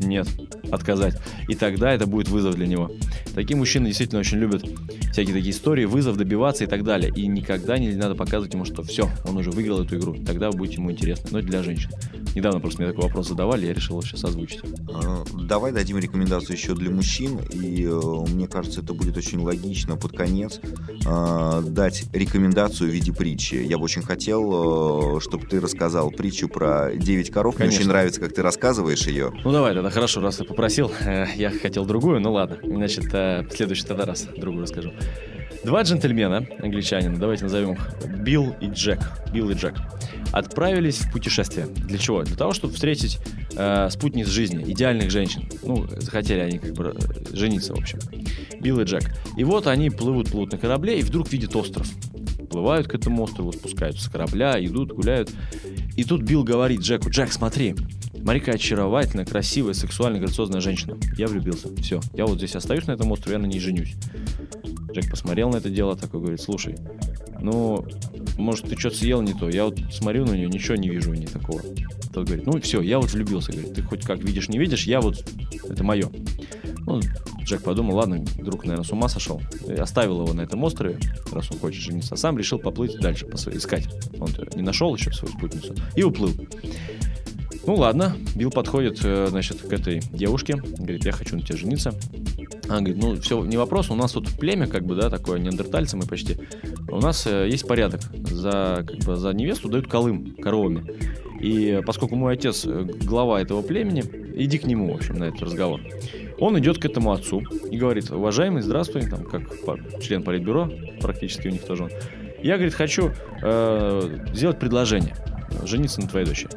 [0.01, 0.27] Нет,
[0.71, 1.19] отказать.
[1.47, 2.91] И тогда это будет вызов для него.
[3.35, 4.65] Такие мужчины действительно очень любят
[5.11, 7.11] всякие такие истории, вызов, добиваться и так далее.
[7.15, 10.15] И никогда не надо показывать ему, что все, он уже выиграл эту игру.
[10.25, 11.29] Тогда будет ему интересно.
[11.31, 11.89] Но это для женщин.
[12.35, 14.61] Недавно просто мне такой вопрос задавали, я решил его сейчас озвучить.
[14.63, 19.97] Э, Давай дадим рекомендацию еще для мужчин, и э, мне кажется, это будет очень логично
[19.97, 20.59] под конец
[21.05, 23.55] э, дать рекомендацию в виде притчи.
[23.55, 27.55] Я бы очень хотел, чтобы ты рассказал притчу про 9 коров.
[27.55, 27.79] Мне Конечно.
[27.79, 29.31] очень нравится, как ты рассказываешь ее.
[29.43, 30.91] Ну давай, тогда хорошо, раз ты попросил.
[31.05, 32.57] Э, Я хотел другую, ну ладно.
[32.63, 34.91] Значит, э, в следующий тогда раз другую расскажу.
[35.63, 37.87] Два джентльмена, англичанина, давайте назовем их
[38.19, 38.99] Билл и Джек.
[39.33, 39.75] Билл и Джек.
[40.34, 41.67] Отправились в путешествие.
[41.67, 42.23] Для чего?
[42.23, 43.19] Для того, чтобы встретить
[43.55, 45.47] э, спутниц жизни, идеальных женщин.
[45.63, 47.99] Ну, захотели они как бы э, жениться, в общем.
[48.59, 49.03] Билл и Джек.
[49.38, 51.88] И вот они плывут, плывут на корабле, и вдруг видят остров.
[52.49, 55.29] Плывают к этому острову, спускаются с корабля, идут, гуляют.
[55.95, 57.75] И тут Билл говорит Джеку, Джек, смотри,
[58.25, 60.97] какая очаровательная, красивая, сексуальная, грациозная женщина.
[61.15, 61.69] Я влюбился.
[61.75, 63.95] Все, я вот здесь остаюсь на этом острове, я на ней женюсь.
[64.93, 66.75] Джек посмотрел на это дело, такой говорит, слушай,
[67.41, 67.85] ну,
[68.37, 69.49] может, ты что-то съел не то.
[69.49, 71.61] Я вот смотрю на нее, ничего не вижу не такого.
[72.13, 73.51] Тот говорит, ну все, я вот влюбился.
[73.51, 75.23] Говорит, ты хоть как видишь, не видишь, я вот,
[75.67, 76.09] это мое.
[76.85, 77.01] Ну,
[77.41, 79.41] Джек подумал, ладно, друг, наверное, с ума сошел.
[79.67, 80.97] И оставил его на этом острове,
[81.31, 82.13] раз он хочет жениться.
[82.13, 83.87] А сам решил поплыть дальше, по своей- искать.
[84.19, 85.75] Он не нашел еще свою спутницу.
[85.95, 86.31] И уплыл.
[87.66, 91.93] Ну ладно, Билл подходит, э, значит, к этой девушке, говорит, я хочу на тебе жениться.
[92.68, 95.95] Она говорит, ну все, не вопрос, у нас тут племя, как бы, да, такое, неандертальцы
[95.95, 96.38] мы почти.
[96.89, 98.01] У нас э, есть порядок.
[98.30, 100.86] За, как бы, за невесту дают колым коровами.
[101.39, 104.03] И поскольку мой отец э, глава этого племени,
[104.36, 105.82] иди к нему, в общем, на этот разговор.
[106.39, 109.43] Он идет к этому отцу и говорит, уважаемый, здравствуй, там, как
[110.01, 111.91] член политбюро, практически у них тоже он.
[112.41, 113.11] Я, говорит, хочу
[113.41, 115.16] э, сделать предложение,
[115.64, 116.49] жениться на твоей дочери.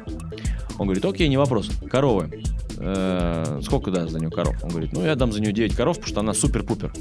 [0.77, 2.43] Он говорит, окей, не вопрос, коровы.
[2.77, 4.55] Э, сколько дашь за нее коров?
[4.63, 6.93] Он говорит, ну я дам за нее 9 коров, потому что она супер-пупер.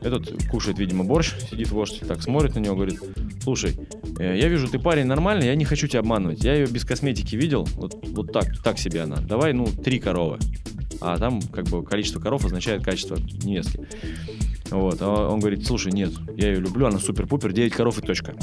[0.00, 2.98] Этот кушает, видимо, борщ, сидит вождь, так смотрит на него, говорит,
[3.42, 3.76] слушай,
[4.18, 6.42] э, я вижу, ты парень нормальный, я не хочу тебя обманывать.
[6.42, 9.16] Я ее без косметики видел, вот, вот так, так себе она.
[9.16, 10.38] Давай, ну, три коровы.
[11.00, 13.80] А там, как бы, количество коров означает качество невестки.
[14.70, 18.34] Вот, а он говорит, слушай, нет, я ее люблю, она супер-пупер, 9 коров и точка.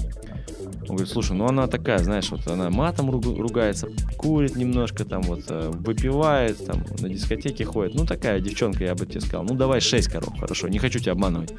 [0.89, 5.43] Он говорит, слушай, ну она такая, знаешь, вот она матом ругается, курит немножко, там вот
[5.49, 7.93] э, выпивает, там на дискотеке ходит.
[7.93, 9.43] Ну такая девчонка, я бы тебе сказал.
[9.43, 11.53] Ну давай 6 коров, хорошо, не хочу тебя обманывать.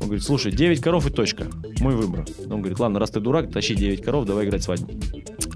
[0.00, 1.46] Он говорит, слушай, 9 коров и точка,
[1.80, 2.26] мой выбор.
[2.50, 4.92] Он говорит, ладно, раз ты дурак, тащи 9 коров, давай играть свадьбу.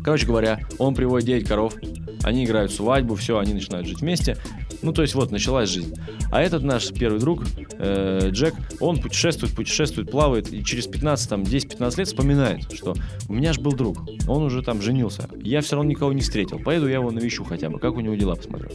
[0.02, 1.74] Короче говоря, он приводит 9 коров,
[2.22, 4.38] они играют свадьбу, все, они начинают жить вместе.
[4.83, 5.95] Ну, то есть вот, началась жизнь.
[6.30, 7.45] А этот наш первый друг,
[7.78, 12.95] э, Джек, он путешествует, путешествует, плавает, и через 15, там, 10-15 лет вспоминает, что
[13.28, 16.59] у меня же был друг, он уже там женился, я все равно никого не встретил,
[16.59, 18.70] поеду я его навещу хотя бы, как у него дела, посмотрю.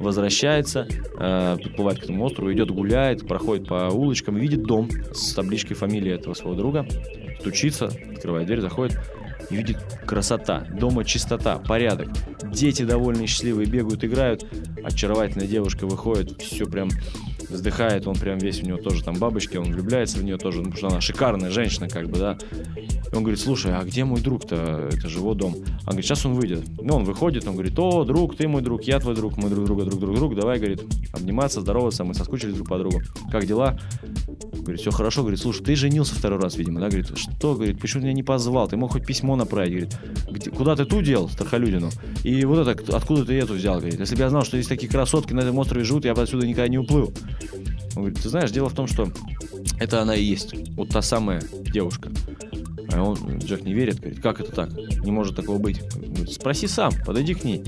[0.00, 0.88] Возвращается,
[1.18, 6.12] э, подплывает к этому острову, идет гуляет, проходит по улочкам, видит дом с табличкой фамилии
[6.12, 6.86] этого своего друга,
[7.40, 8.98] стучится, открывает дверь, заходит,
[9.50, 12.08] и видит красота, дома чистота, порядок.
[12.44, 14.46] Дети довольные, счастливые, бегают, играют.
[14.82, 16.90] Очаровательная девушка выходит, все прям
[17.48, 20.70] вздыхает, он прям весь у него тоже там бабочки, он влюбляется в нее тоже, ну,
[20.70, 22.38] потому что она шикарная женщина, как бы, да.
[22.76, 24.88] И он говорит, слушай, а где мой друг-то?
[24.90, 25.54] Это же его дом.
[25.54, 26.64] Он говорит, сейчас он выйдет.
[26.80, 29.66] Ну, он выходит, он говорит, о, друг, ты мой друг, я твой друг, мы друг
[29.66, 30.82] друга, друг друг друг, давай, говорит,
[31.12, 33.02] обниматься, здороваться, мы соскучились друг по другу.
[33.30, 33.78] Как дела?
[34.62, 36.88] Говорит, все хорошо, говорит, слушай, ты женился второй раз, видимо, да?
[36.88, 38.68] Говорит, что, говорит, почему ты меня не позвал?
[38.68, 39.96] Ты мог хоть письмо направить, говорит,
[40.30, 41.90] «Где- куда ты ту дел, Стархолюдину?
[42.22, 44.90] И вот это, откуда ты эту взял, говорит, если бы я знал, что здесь такие
[44.90, 47.12] красотки на этом острове живут, я бы отсюда никогда не уплыл.
[47.96, 49.08] Он говорит, ты знаешь, дело в том, что
[49.80, 51.42] это она и есть, вот та самая
[51.72, 52.10] девушка.
[52.92, 54.70] А он, Джек не верит, говорит, как это так?
[55.04, 55.80] Не может такого быть.
[55.94, 57.64] Говорит, спроси сам, подойди к ней.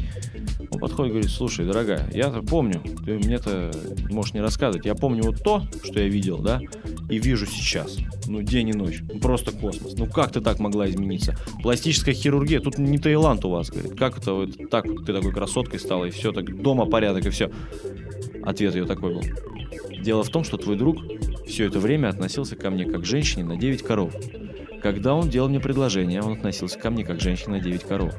[0.75, 3.71] Он подходит и говорит, слушай, дорогая, я-то помню, ты мне-то
[4.11, 4.85] можешь не рассказывать.
[4.85, 6.61] Я помню вот то, что я видел, да,
[7.09, 7.97] и вижу сейчас.
[8.27, 9.03] Ну, день и ночь.
[9.13, 9.95] Ну, просто космос.
[9.97, 11.37] Ну, как ты так могла измениться?
[11.63, 13.97] Пластическая хирургия, тут не Таиланд у вас, говорит.
[13.97, 17.53] Как это вот так ты такой красоткой стала, и все, так дома порядок, и все.
[18.43, 19.23] Ответ ее такой был.
[20.03, 20.99] Дело в том, что твой друг
[21.47, 24.13] все это время относился ко мне как к женщине на 9 коров.
[24.83, 28.13] Когда он делал мне предложение, он относился ко мне как женщина на 9 коров.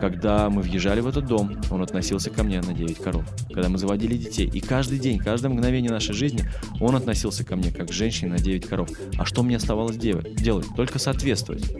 [0.00, 3.24] Когда мы въезжали в этот дом, он относился ко мне на 9 коров.
[3.52, 6.44] Когда мы заводили детей, и каждый день, каждое мгновение нашей жизни,
[6.80, 8.88] он относился ко мне как к женщине на 9 коров.
[9.18, 10.34] А что мне оставалось делать?
[10.36, 10.66] делать?
[10.74, 11.70] Только соответствовать.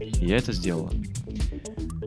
[0.00, 0.90] И я это сделала.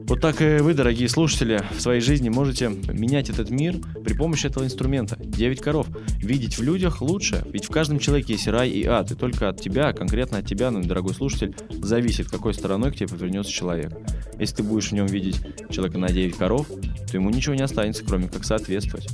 [0.10, 4.48] Вот так и вы, дорогие слушатели, в своей жизни можете менять этот мир при помощи
[4.48, 5.16] этого инструмента.
[5.20, 5.86] 9 коров.
[6.18, 9.62] Видеть в людях лучше, ведь в каждом человеке есть рай и ад, и только от
[9.62, 13.94] тебя, конкретно от тебя, ну, дорогой слушатель, зависит, какой стороной к тебе повернется человек.
[14.40, 18.04] Если ты будешь в нем видеть человека на 9 коров, то ему ничего не останется,
[18.04, 19.10] кроме как соответствовать.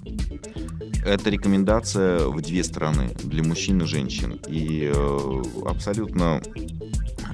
[1.05, 4.39] Это рекомендация в две стороны, для мужчин и женщин.
[4.47, 6.41] И э, абсолютно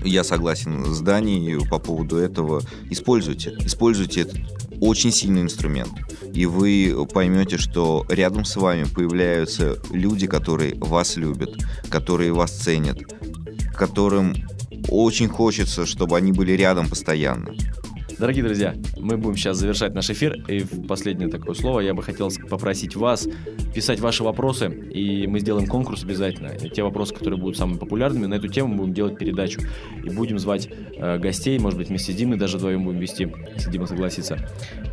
[0.04, 2.62] я согласен с Даней по поводу этого.
[2.90, 3.56] Используйте.
[3.66, 4.38] Используйте этот
[4.80, 5.92] очень сильный инструмент.
[6.34, 11.56] И вы поймете, что рядом с вами появляются люди, которые вас любят,
[11.90, 12.98] которые вас ценят,
[13.76, 14.36] которым
[14.90, 17.54] очень хочется, чтобы они были рядом постоянно.
[18.22, 20.36] Дорогие друзья, мы будем сейчас завершать наш эфир.
[20.48, 23.28] И в последнее такое слово я бы хотел попросить вас
[23.74, 26.50] писать ваши вопросы, и мы сделаем конкурс обязательно.
[26.50, 29.62] И те вопросы, которые будут самыми популярными, на эту тему мы будем делать передачу.
[30.04, 33.72] И будем звать э, гостей, может быть, вместе с Димой даже вдвоем будем вести, если
[33.72, 34.38] Дима согласится,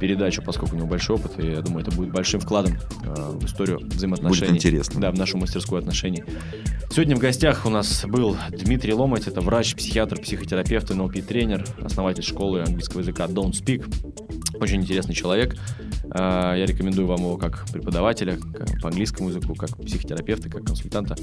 [0.00, 3.44] передачу, поскольку у него большой опыт, и я думаю, это будет большим вкладом э, в
[3.44, 4.52] историю взаимоотношений.
[4.52, 5.02] Будет интересно.
[5.02, 6.24] Да, в нашу мастерскую отношений.
[6.90, 12.62] Сегодня в гостях у нас был Дмитрий Ломать, это врач, психиатр, психотерапевт, НЛП-тренер, основатель школы
[12.62, 13.84] английского языка Don't Speak.
[14.60, 15.56] Очень интересный человек.
[16.10, 18.38] А, я рекомендую вам его как преподавателя
[18.82, 21.16] по английскому языку, как психотерапевта, как консультанта.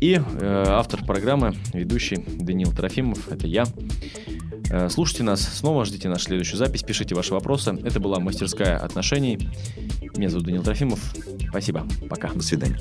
[0.00, 3.64] И э, автор программы, ведущий Даниил Трофимов, это я.
[4.70, 7.70] Э, слушайте нас снова, ждите нашу следующую запись, пишите ваши вопросы.
[7.84, 9.48] Это была мастерская отношений.
[10.16, 11.00] Меня зовут Даниил Трофимов.
[11.48, 11.86] Спасибо.
[12.08, 12.28] Пока.
[12.28, 12.78] До свидания.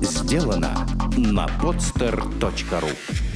[0.00, 3.35] Сделано на podster.ru